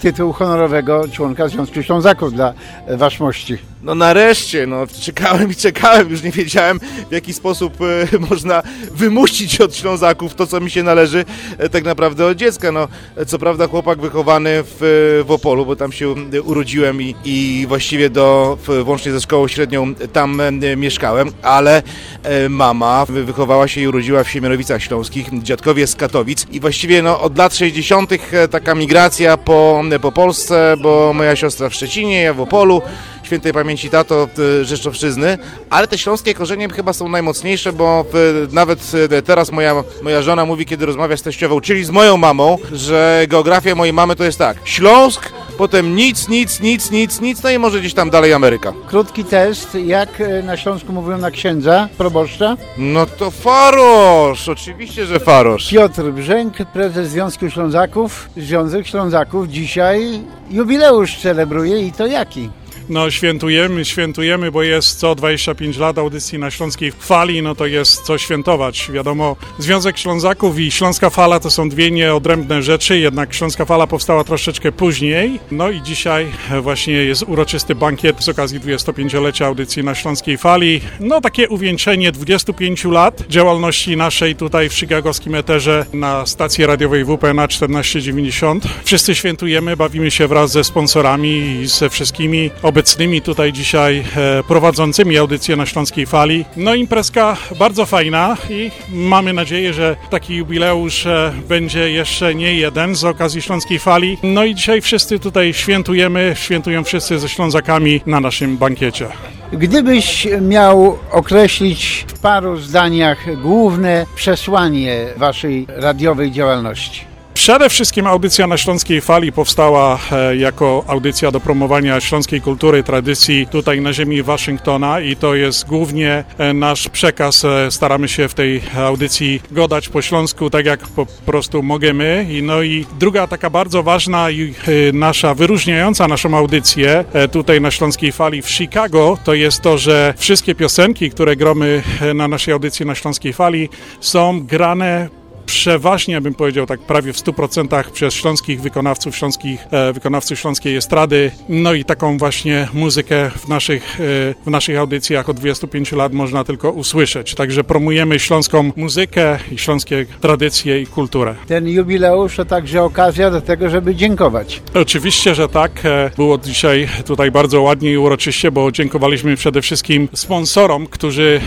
tytuł 0.00 0.32
honorowego 0.32 1.08
członka 1.12 1.48
Związku 1.48 1.82
Ślązaków 1.82 2.32
dla 2.32 2.54
e, 2.86 2.96
Waszmości. 2.96 3.58
No 3.82 3.94
nareszcie, 3.94 4.66
no 4.66 4.86
czekałem 5.00 5.50
i 5.50 5.54
czekałem, 5.54 6.10
już 6.10 6.22
nie 6.22 6.30
wiedziałem 6.30 6.80
w 7.08 7.12
jaki 7.12 7.32
sposób 7.32 7.74
e, 7.80 8.18
można 8.30 8.62
wymusić 8.92 9.60
od 9.60 9.76
Ślązaków 9.76 10.34
to, 10.34 10.46
co 10.46 10.60
mi 10.60 10.70
się 10.70 10.82
należy 10.82 11.24
e, 11.58 11.68
tak 11.68 11.84
naprawdę 11.84 12.26
od 12.26 12.36
dziecka. 12.36 12.72
No, 12.72 12.88
e, 13.16 13.26
co 13.26 13.38
prawda 13.38 13.66
chłopak 13.66 14.00
wychowany 14.00 14.50
w, 14.62 14.82
e, 15.22 15.24
w 15.24 15.30
Opolu, 15.30 15.66
bo 15.66 15.76
tam 15.76 15.92
się 15.92 16.14
e, 16.32 16.42
urodziłem 16.42 17.02
i, 17.02 17.14
i 17.24 17.64
właściwie 17.68 18.10
do, 18.10 18.58
włącznie 18.84 19.12
ze 19.12 19.20
szkołą 19.20 19.48
średnią 19.48 19.94
tam 19.94 20.40
e, 20.40 20.76
mieszkałem, 20.76 21.30
ale 21.42 21.82
e, 22.22 22.48
mama 22.48 23.06
wy- 23.06 23.24
wychowała 23.24 23.68
się 23.68 23.80
i 23.80 23.88
urodziła 23.88 24.24
w 24.24 24.30
Siemianowicach 24.30 24.82
Śląskich, 24.82 25.26
dziadkowie 25.42 25.86
z 25.86 25.96
Katowic 25.96 26.46
i 26.50 26.60
właściwie 26.60 27.02
no, 27.02 27.20
od 27.20 27.38
lat 27.38 27.54
60. 27.54 28.12
e, 28.12 28.48
taka 28.48 28.74
migracja 28.74 29.36
po, 29.36 29.67
po 30.00 30.12
Polsce, 30.12 30.76
bo 30.82 31.12
moja 31.12 31.36
siostra 31.36 31.68
w 31.68 31.74
Szczecinie, 31.74 32.22
ja 32.22 32.34
w 32.34 32.40
Opolu, 32.40 32.82
świętej 33.22 33.52
pamięci 33.52 33.90
tato 33.90 34.28
e, 34.60 34.64
Rzeszczowszczyzny, 34.64 35.38
ale 35.70 35.86
te 35.86 35.98
śląskie 35.98 36.34
korzenie 36.34 36.68
chyba 36.68 36.92
są 36.92 37.08
najmocniejsze, 37.08 37.72
bo 37.72 38.04
e, 38.14 38.54
nawet 38.54 38.92
e, 39.10 39.22
teraz 39.22 39.52
moja, 39.52 39.84
moja 40.02 40.22
żona 40.22 40.44
mówi, 40.46 40.66
kiedy 40.66 40.86
rozmawia 40.86 41.16
z 41.16 41.22
teściową, 41.22 41.60
czyli 41.60 41.84
z 41.84 41.90
moją 41.90 42.16
mamą, 42.16 42.58
że 42.72 43.24
geografia 43.28 43.74
mojej 43.74 43.92
mamy 43.92 44.16
to 44.16 44.24
jest 44.24 44.38
tak, 44.38 44.56
Śląsk, 44.64 45.32
potem 45.58 45.96
nic, 45.96 46.28
nic, 46.28 46.60
nic, 46.60 46.90
nic, 46.90 47.20
nic, 47.20 47.42
no 47.42 47.50
i 47.50 47.58
może 47.58 47.80
gdzieś 47.80 47.94
tam 47.94 48.10
dalej 48.10 48.32
Ameryka. 48.32 48.72
Krótki 48.86 49.24
test, 49.24 49.74
jak 49.74 50.20
e, 50.20 50.42
na 50.42 50.56
Śląsku 50.56 50.92
mówią 50.92 51.18
na 51.18 51.30
księdza, 51.30 51.88
proboszcza? 51.98 52.56
No 52.78 53.06
to 53.06 53.30
Farosz, 53.30 54.48
oczywiście, 54.48 55.06
że 55.06 55.20
Farosz. 55.20 55.70
Piotr 55.70 56.02
Brzęk, 56.02 56.56
prezes 56.72 57.10
Związku 57.10 57.50
Ślązaków, 57.50 58.30
Związek 58.36 58.86
Ślązaków 58.86 59.48
dzisiaj 59.48 60.20
jubileusz 60.50 61.18
celebruje 61.18 61.86
i 61.86 61.92
to 61.92 62.06
jaki? 62.06 62.50
No 62.88 63.10
świętujemy, 63.10 63.84
świętujemy, 63.84 64.52
bo 64.52 64.62
jest 64.62 64.98
co 64.98 65.14
25 65.14 65.76
lat 65.76 65.98
audycji 65.98 66.38
na 66.38 66.50
Śląskiej 66.50 66.92
Fali, 66.92 67.42
no 67.42 67.54
to 67.54 67.66
jest 67.66 68.02
co 68.02 68.18
świętować. 68.18 68.90
Wiadomo, 68.92 69.36
Związek 69.58 69.98
Ślązaków 69.98 70.58
i 70.58 70.70
Śląska 70.70 71.10
Fala 71.10 71.40
to 71.40 71.50
są 71.50 71.68
dwie 71.68 71.90
nieodrębne 71.90 72.62
rzeczy, 72.62 72.98
jednak 72.98 73.34
Śląska 73.34 73.64
Fala 73.64 73.86
powstała 73.86 74.24
troszeczkę 74.24 74.72
później. 74.72 75.40
No 75.50 75.70
i 75.70 75.82
dzisiaj 75.82 76.26
właśnie 76.62 76.92
jest 76.92 77.22
uroczysty 77.22 77.74
bankiet 77.74 78.24
z 78.24 78.28
okazji 78.28 78.60
25-lecia 78.60 79.46
audycji 79.46 79.84
na 79.84 79.94
Śląskiej 79.94 80.38
Fali. 80.38 80.80
No 81.00 81.20
takie 81.20 81.48
uwieńczenie 81.48 82.12
25 82.12 82.84
lat 82.84 83.24
działalności 83.28 83.96
naszej 83.96 84.36
tutaj 84.36 84.68
w 84.68 84.74
chicagowskim 84.74 85.34
eterze 85.34 85.86
na 85.92 86.26
stacji 86.26 86.66
radiowej 86.66 87.04
WPNA 87.04 87.48
1490. 87.48 88.64
Wszyscy 88.84 89.14
świętujemy, 89.14 89.76
bawimy 89.76 90.10
się 90.10 90.28
wraz 90.28 90.50
ze 90.50 90.64
sponsorami 90.64 91.60
i 91.62 91.66
ze 91.66 91.90
wszystkimi 91.90 92.50
obecnymi 92.78 93.22
tutaj 93.22 93.52
dzisiaj 93.52 94.04
e, 94.16 94.42
prowadzącymi 94.42 95.18
audycję 95.18 95.56
na 95.56 95.66
Śląskiej 95.66 96.06
Fali. 96.06 96.44
No 96.56 96.74
imprezka 96.74 97.36
bardzo 97.58 97.86
fajna 97.86 98.36
i 98.50 98.70
mamy 98.92 99.32
nadzieję, 99.32 99.72
że 99.72 99.96
taki 100.10 100.36
jubileusz 100.36 101.06
e, 101.06 101.32
będzie 101.48 101.90
jeszcze 101.90 102.34
nie 102.34 102.54
jeden 102.54 102.94
z 102.94 103.04
okazji 103.04 103.42
Śląskiej 103.42 103.78
Fali. 103.78 104.18
No 104.22 104.44
i 104.44 104.54
dzisiaj 104.54 104.80
wszyscy 104.80 105.18
tutaj 105.18 105.54
świętujemy, 105.54 106.32
świętują 106.36 106.84
wszyscy 106.84 107.18
ze 107.18 107.28
Ślązakami 107.28 108.00
na 108.06 108.20
naszym 108.20 108.56
bankiecie. 108.56 109.08
Gdybyś 109.52 110.28
miał 110.40 110.98
określić 111.10 112.06
w 112.08 112.18
paru 112.20 112.56
zdaniach 112.56 113.40
główne 113.42 114.06
przesłanie 114.14 115.06
waszej 115.16 115.66
radiowej 115.68 116.32
działalności. 116.32 117.17
Przede 117.38 117.68
wszystkim 117.68 118.06
audycja 118.06 118.46
na 118.46 118.56
Śląskiej 118.56 119.00
Fali 119.00 119.32
powstała 119.32 119.98
e, 120.12 120.36
jako 120.36 120.84
audycja 120.86 121.30
do 121.30 121.40
promowania 121.40 122.00
śląskiej 122.00 122.40
kultury, 122.40 122.82
tradycji 122.82 123.46
tutaj 123.46 123.80
na 123.80 123.92
ziemi 123.92 124.22
Waszyngtona 124.22 125.00
i 125.00 125.16
to 125.16 125.34
jest 125.34 125.66
głównie 125.66 126.24
e, 126.38 126.52
nasz 126.52 126.88
przekaz. 126.88 127.44
E, 127.44 127.70
Staramy 127.70 128.08
się 128.08 128.28
w 128.28 128.34
tej 128.34 128.62
audycji 128.76 129.42
godać 129.50 129.88
po 129.88 130.02
śląsku 130.02 130.50
tak 130.50 130.66
jak 130.66 130.80
po 130.80 131.06
prostu 131.06 131.62
możemy. 131.62 132.26
No 132.42 132.62
i 132.62 132.86
druga 132.98 133.26
taka 133.26 133.50
bardzo 133.50 133.82
ważna 133.82 134.30
i 134.30 134.54
nasza, 134.92 135.34
wyróżniająca 135.34 136.08
naszą 136.08 136.36
audycję 136.36 137.04
tutaj 137.32 137.60
na 137.60 137.70
Śląskiej 137.70 138.12
Fali 138.12 138.42
w 138.42 138.50
Chicago 138.50 139.18
to 139.24 139.34
jest 139.34 139.60
to, 139.60 139.78
że 139.78 140.14
wszystkie 140.16 140.54
piosenki, 140.54 141.10
które 141.10 141.36
gromy 141.36 141.82
na 142.14 142.28
naszej 142.28 142.54
audycji 142.54 142.86
na 142.86 142.94
Śląskiej 142.94 143.32
Fali 143.32 143.68
są 144.00 144.46
grane 144.46 145.17
przeważnie, 145.48 146.20
bym 146.20 146.34
powiedział 146.34 146.66
tak 146.66 146.80
prawie 146.80 147.12
w 147.12 147.16
100% 147.16 147.90
przez 147.90 148.14
śląskich 148.14 148.60
wykonawców, 148.60 149.16
śląskich, 149.16 149.66
e, 149.70 149.92
wykonawców 149.92 150.38
śląskiej 150.38 150.76
estrady. 150.76 151.30
No 151.48 151.74
i 151.74 151.84
taką 151.84 152.18
właśnie 152.18 152.68
muzykę 152.74 153.30
w 153.30 153.48
naszych, 153.48 154.00
e, 154.00 154.04
w 154.46 154.50
naszych 154.50 154.78
audycjach 154.78 155.28
od 155.28 155.36
25 155.36 155.92
lat 155.96 156.12
można 156.12 156.44
tylko 156.44 156.70
usłyszeć. 156.70 157.34
Także 157.34 157.64
promujemy 157.64 158.18
śląską 158.18 158.72
muzykę 158.76 159.38
i 159.52 159.58
śląskie 159.58 160.06
tradycje 160.20 160.82
i 160.82 160.86
kulturę. 160.86 161.34
Ten 161.46 161.68
jubileusz 161.68 162.36
to 162.36 162.44
także 162.44 162.82
okazja 162.82 163.30
do 163.30 163.40
tego, 163.40 163.68
żeby 163.70 163.94
dziękować. 163.94 164.62
Oczywiście, 164.74 165.34
że 165.34 165.48
tak. 165.48 165.84
E, 165.84 166.10
Było 166.16 166.38
dzisiaj 166.38 166.88
tutaj 167.06 167.30
bardzo 167.30 167.62
ładnie 167.62 167.92
i 167.92 167.96
uroczyście, 167.98 168.50
bo 168.50 168.72
dziękowaliśmy 168.72 169.36
przede 169.36 169.62
wszystkim 169.62 170.08
sponsorom, 170.14 170.86
którzy, 170.86 171.40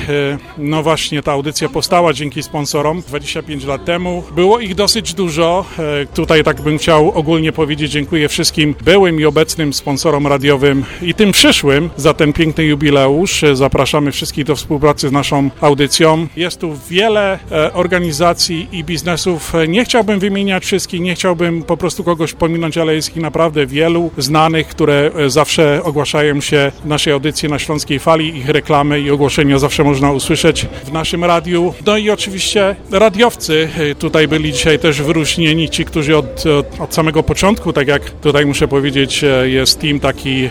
no 0.57 0.83
właśnie, 0.83 1.23
ta 1.23 1.31
audycja 1.31 1.69
powstała 1.69 2.13
dzięki 2.13 2.43
sponsorom 2.43 3.01
25 3.01 3.65
lat 3.65 3.85
temu. 3.85 3.90
Było 4.35 4.59
ich 4.59 4.75
dosyć 4.75 5.13
dużo. 5.13 5.65
E, 5.79 6.05
Tutaj 6.05 6.43
tak 6.43 6.61
bym 6.61 6.77
chciał 6.77 7.11
ogólnie 7.11 7.51
powiedzieć 7.51 7.91
dziękuję 7.91 8.29
wszystkim 8.29 8.75
byłym 8.85 9.19
i 9.19 9.25
obecnym 9.25 9.73
sponsorom 9.73 10.27
radiowym 10.27 10.83
i 11.01 11.13
tym 11.13 11.31
przyszłym 11.31 11.89
za 11.97 12.13
ten 12.13 12.33
piękny 12.33 12.63
jubileusz. 12.63 13.43
E, 13.43 13.55
Zapraszamy 13.55 14.11
wszystkich 14.11 14.45
do 14.45 14.55
współpracy 14.55 15.09
z 15.09 15.11
naszą 15.11 15.49
audycją. 15.61 16.27
Jest 16.37 16.59
tu 16.59 16.77
wiele 16.89 17.39
e, 17.51 17.73
organizacji 17.73 18.67
i 18.71 18.83
biznesów. 18.83 19.53
Nie 19.67 19.85
chciałbym 19.85 20.19
wymieniać 20.19 20.65
wszystkich, 20.65 21.01
nie 21.01 21.15
chciałbym 21.15 21.63
po 21.63 21.77
prostu 21.77 22.03
kogoś 22.03 22.33
pominąć, 22.33 22.77
ale 22.77 22.95
jest 22.95 23.09
ich 23.17 23.23
naprawdę 23.23 23.65
wielu 23.65 24.11
znanych, 24.17 24.67
które 24.67 25.11
zawsze 25.27 25.83
ogłaszają 25.83 26.41
się 26.41 26.71
w 26.83 26.87
naszej 26.87 27.13
audycji 27.13 27.49
na 27.49 27.59
Śląskiej 27.59 27.99
Fali. 27.99 28.37
Ich 28.37 28.49
reklamy 28.49 29.01
i 29.01 29.11
ogłoszenia 29.11 29.59
zawsze 29.59 29.83
można 29.83 30.11
usłyszeć 30.11 30.65
w 30.83 30.91
naszym 30.91 31.25
radiu. 31.25 31.73
No 31.85 31.97
i 31.97 32.09
oczywiście 32.09 32.75
radiowcy 32.91 33.69
tutaj 33.99 34.27
byli 34.27 34.53
dzisiaj 34.53 34.79
też 34.79 35.01
wyróżnieni, 35.01 35.69
ci, 35.69 35.85
którzy 35.85 36.17
od, 36.17 36.43
od, 36.79 36.93
samego 36.95 37.23
początku, 37.23 37.73
tak 37.73 37.87
jak 37.87 38.09
tutaj 38.09 38.45
muszę 38.45 38.67
powiedzieć, 38.67 39.23
e, 39.23 39.49
jest 39.49 39.79
team 39.79 39.99
taki 39.99 40.43
e, 40.43 40.49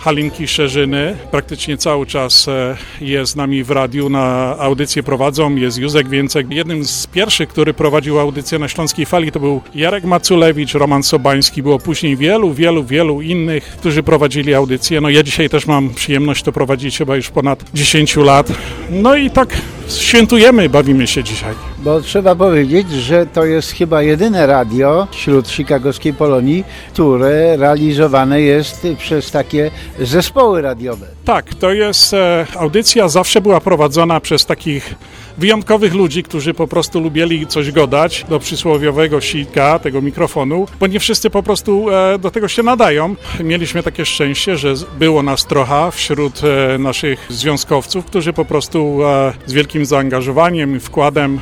Halinki 0.00 0.48
Szerzyny, 0.48 1.16
praktycznie 1.30 1.76
cały 1.76 2.06
czas 2.06 2.48
e, 2.48 2.76
jest 3.00 3.32
z 3.32 3.36
nami 3.36 3.64
w 3.64 3.70
radiu, 3.70 4.08
na 4.08 4.56
audycję 4.58 5.02
prowadzą, 5.02 5.56
jest 5.56 5.78
Józek 5.78 6.08
Więcek. 6.08 6.46
Jednym 6.50 6.84
z 6.84 7.06
pierwszych, 7.06 7.48
który 7.48 7.74
prowadził 7.74 8.18
audycję 8.18 8.58
na 8.58 8.68
Śląskiej 8.68 9.06
Fali 9.06 9.32
to 9.32 9.40
był 9.40 9.62
Jarek 9.74 10.04
Maculewicz, 10.04 10.74
Roman 10.74 11.02
Sobański, 11.02 11.62
było 11.62 11.78
później 11.78 12.16
wielu, 12.16 12.52
wielu, 12.54 12.84
wielu 12.84 13.22
innych, 13.22 13.64
którzy 13.64 14.02
prowadzili 14.02 14.54
audycję. 14.54 15.00
No 15.00 15.08
ja 15.08 15.22
dzisiaj 15.22 15.48
też 15.48 15.66
mam 15.66 15.90
przyjemność 15.90 16.42
to 16.42 16.52
prowadzić 16.52 16.98
chyba 16.98 17.16
już 17.16 17.30
ponad 17.30 17.64
10 17.74 18.16
lat. 18.16 18.52
No 18.90 19.16
i 19.16 19.30
tak 19.30 19.56
świętujemy, 19.88 20.68
bawimy 20.68 21.06
się 21.06 21.24
dzisiaj. 21.24 21.71
Bo 21.82 22.00
trzeba 22.00 22.34
powiedzieć, 22.34 22.90
że 22.90 23.26
to 23.26 23.44
jest 23.44 23.72
chyba 23.72 24.02
jedyne 24.02 24.46
radio 24.46 25.08
wśród 25.10 25.48
chicagowskiej 25.48 26.14
Polonii, 26.14 26.64
które 26.92 27.56
realizowane 27.56 28.40
jest 28.40 28.86
przez 28.98 29.30
takie 29.30 29.70
zespoły 30.00 30.62
radiowe. 30.62 31.06
Tak, 31.24 31.54
to 31.54 31.72
jest 31.72 32.14
e, 32.14 32.46
audycja 32.58 33.08
zawsze 33.08 33.40
była 33.40 33.60
prowadzona 33.60 34.20
przez 34.20 34.46
takich 34.46 34.94
wyjątkowych 35.38 35.94
ludzi, 35.94 36.22
którzy 36.22 36.54
po 36.54 36.66
prostu 36.66 37.00
lubili 37.00 37.46
coś 37.46 37.70
godać 37.70 38.24
do 38.28 38.38
przysłowiowego 38.38 39.20
sika, 39.20 39.78
tego 39.78 40.02
mikrofonu, 40.02 40.66
bo 40.80 40.86
nie 40.86 41.00
wszyscy 41.00 41.30
po 41.30 41.42
prostu 41.42 41.90
e, 41.90 42.18
do 42.18 42.30
tego 42.30 42.48
się 42.48 42.62
nadają. 42.62 43.14
Mieliśmy 43.44 43.82
takie 43.82 44.06
szczęście, 44.06 44.56
że 44.56 44.74
było 44.98 45.22
nas 45.22 45.46
trochę 45.46 45.90
wśród 45.92 46.40
e, 46.44 46.78
naszych 46.78 47.26
związkowców, 47.30 48.04
którzy 48.04 48.32
po 48.32 48.44
prostu 48.44 48.98
e, 49.04 49.32
z 49.46 49.52
wielkim 49.52 49.86
zaangażowaniem 49.86 50.76
i 50.76 50.80
wkładem 50.80 51.40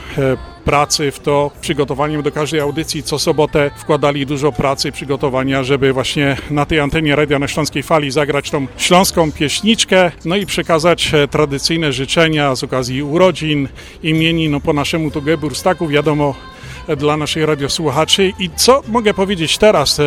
pracy 0.60 1.10
w 1.10 1.18
to, 1.18 1.50
przygotowaniem 1.60 2.22
do 2.22 2.32
każdej 2.32 2.60
audycji 2.60 3.02
co 3.02 3.18
sobotę 3.18 3.70
wkładali 3.76 4.26
dużo 4.26 4.52
pracy 4.52 4.92
przygotowania, 4.92 5.64
żeby 5.64 5.92
właśnie 5.92 6.36
na 6.50 6.66
tej 6.66 6.80
antenie 6.80 7.16
Radia 7.16 7.38
na 7.38 7.48
Śląskiej 7.48 7.82
Fali 7.82 8.10
zagrać 8.10 8.50
tą 8.50 8.66
śląską 8.76 9.32
pieśniczkę, 9.32 10.10
no 10.24 10.36
i 10.36 10.46
przekazać 10.46 11.14
e, 11.14 11.28
tradycyjne 11.28 11.92
życzenia 11.92 12.54
z 12.54 12.64
okazji 12.64 13.02
urodzin, 13.02 13.68
imienin, 14.02 14.52
no 14.52 14.60
po 14.60 14.72
naszemu 14.72 15.10
to 15.10 15.20
Geburstaku, 15.20 15.88
wiadomo, 15.88 16.34
e, 16.88 16.96
dla 16.96 17.16
naszych 17.16 17.44
radiosłuchaczy. 17.44 18.32
I 18.38 18.50
co 18.56 18.82
mogę 18.88 19.14
powiedzieć 19.14 19.58
teraz? 19.58 20.00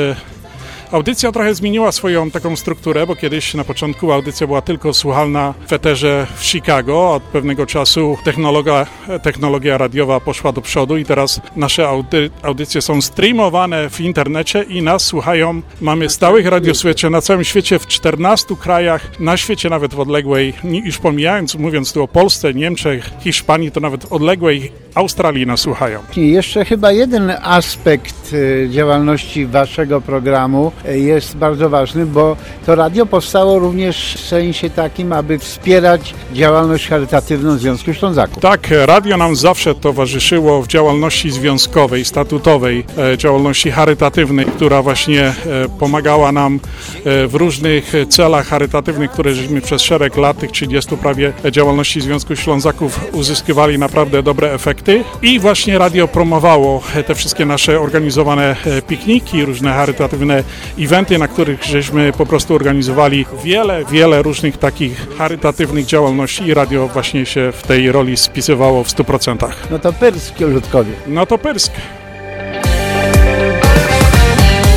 Audycja 0.94 1.32
trochę 1.32 1.56
zmieniła 1.56 1.92
swoją 1.92 2.32
taką 2.32 2.56
strukturę, 2.56 3.08
bo 3.08 3.16
kiedyś 3.16 3.54
na 3.54 3.64
początku 3.64 4.12
audycja 4.12 4.48
była 4.48 4.62
tylko 4.62 4.94
słuchalna 4.94 5.54
w 5.68 5.74
eterze 5.74 6.28
w 6.36 6.46
Chicago. 6.46 7.14
Od 7.14 7.24
pewnego 7.24 7.66
czasu 7.66 8.18
technologia, 8.24 8.88
technologia 9.24 9.78
radiowa 9.78 10.20
poszła 10.20 10.52
do 10.52 10.62
przodu 10.62 10.98
i 10.98 11.06
teraz 11.06 11.42
nasze 11.56 11.88
audy, 11.88 12.30
audycje 12.42 12.82
są 12.82 13.02
streamowane 13.02 13.90
w 13.90 14.02
internecie 14.02 14.64
i 14.64 14.82
nas 14.82 15.06
słuchają. 15.06 15.62
Mamy 15.82 16.10
stałych 16.10 16.48
radiosłuchaczy 16.48 17.10
na 17.10 17.22
całym 17.22 17.44
świecie 17.44 17.80
w 17.80 17.88
14 17.88 18.56
krajach, 18.56 19.20
na 19.20 19.38
świecie 19.38 19.70
nawet 19.70 19.94
w 19.94 20.00
odległej, 20.00 20.54
już 20.64 20.98
pomijając, 20.98 21.56
mówiąc 21.56 21.94
tu 21.94 22.04
o 22.04 22.08
Polsce, 22.08 22.54
Niemczech, 22.54 23.10
Hiszpanii, 23.20 23.72
to 23.72 23.80
nawet 23.80 24.12
odległej 24.12 24.72
Australii 24.96 25.46
nas 25.46 25.60
słuchają. 25.60 26.00
I 26.18 26.32
jeszcze 26.32 26.66
chyba 26.66 26.92
jeden 26.92 27.34
aspekt 27.42 28.34
y, 28.34 28.68
działalności 28.72 29.46
waszego 29.46 30.02
programu 30.02 30.72
jest 30.92 31.38
bardzo 31.38 31.70
ważny, 31.70 32.06
bo 32.06 32.36
to 32.66 32.76
radio 32.76 33.06
powstało 33.06 33.60
również 33.60 34.16
w 34.18 34.28
sensie 34.28 34.70
takim, 34.70 35.14
aby 35.14 35.40
wspierać 35.40 36.14
działalność 36.34 36.88
charytatywną 36.88 37.58
Związku 37.58 37.94
Ślązaków. 37.94 38.44
Tak, 38.44 38.68
radio 38.86 39.18
nam 39.18 39.36
zawsze 39.36 39.76
towarzyszyło 39.76 40.62
w 40.62 40.68
działalności 40.68 41.32
związkowej, 41.32 42.06
statutowej, 42.06 42.86
e, 43.14 43.18
działalności 43.18 43.72
charytatywnej, 43.72 44.46
która 44.46 44.82
właśnie 44.82 45.24
e, 45.24 45.34
pomagała 45.80 46.32
nam 46.32 46.60
e, 47.06 47.28
w 47.28 47.36
różnych 47.36 47.94
celach 48.10 48.48
charytatywnych, 48.48 49.12
które 49.12 49.34
żeśmy 49.34 49.62
przez 49.62 49.82
szereg 49.82 50.18
lat, 50.18 50.38
tych 50.38 50.52
30 50.52 50.98
prawie 50.98 51.34
działalności 51.52 52.02
Związku 52.02 52.36
Ślązaków 52.36 53.00
uzyskiwali 53.12 53.80
naprawdę 53.80 54.24
dobre 54.24 54.54
efekty 54.54 55.04
i 55.22 55.40
właśnie 55.40 55.78
radio 55.78 56.08
promowało 56.08 56.84
te 57.08 57.16
wszystkie 57.16 57.46
nasze 57.46 57.80
organizowane 57.80 58.56
pikniki, 58.88 59.46
różne 59.46 59.74
charytatywne 59.74 60.44
eventy, 60.80 61.18
na 61.18 61.28
których 61.28 61.64
żeśmy 61.64 62.12
po 62.12 62.26
prostu 62.26 62.56
organizowali 62.56 63.26
wiele, 63.44 63.86
wiele 63.86 64.22
różnych 64.22 64.58
takich 64.58 65.08
charytatywnych 65.18 65.86
działalności 65.86 66.46
i 66.46 66.54
radio 66.54 66.88
właśnie 66.88 67.26
się 67.26 67.52
w 67.52 67.64
tej 67.64 67.92
roli 67.92 68.18
spisywało 68.18 68.84
w 68.84 68.88
100%. 68.88 69.50
No 69.72 69.80
to 69.80 69.94
Pyrsk, 69.94 70.40
Ludkowie. 70.40 70.92
No 71.08 71.26
to 71.26 71.38
Pyrsk. 71.38 71.72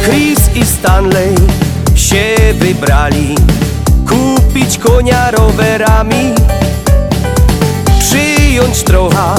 Chris 0.05 0.57
i 0.57 0.67
Stanley 0.67 1.35
się 1.95 2.37
wybrali 2.55 3.35
kupić 4.09 4.79
konia 4.79 5.31
rowerami, 5.31 6.35
przyjąć 7.99 8.83
trochę 8.83 9.35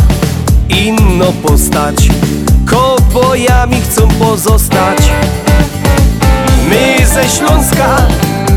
inną 0.70 1.34
postać, 1.34 2.10
kowbojami 2.65 3.82
chcą 3.82 4.08
pozostać. 4.08 4.98
My 6.67 7.06
ze 7.06 7.30
Śląska, 7.30 8.08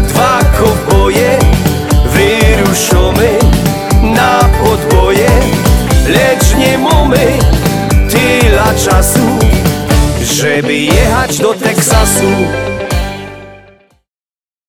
dwa 0.09 0.41
kowboje, 0.59 1.39
wyruszamy 2.05 3.39
na 4.03 4.41
podboje, 4.65 5.31
lecz 6.09 6.55
nie 6.59 6.79
mamy 6.79 7.39
tyle 8.11 8.65
czasu, 8.85 9.39
żeby 10.23 10.75
jechać 10.75 11.39
do 11.39 11.55
Teksasu. 11.55 12.33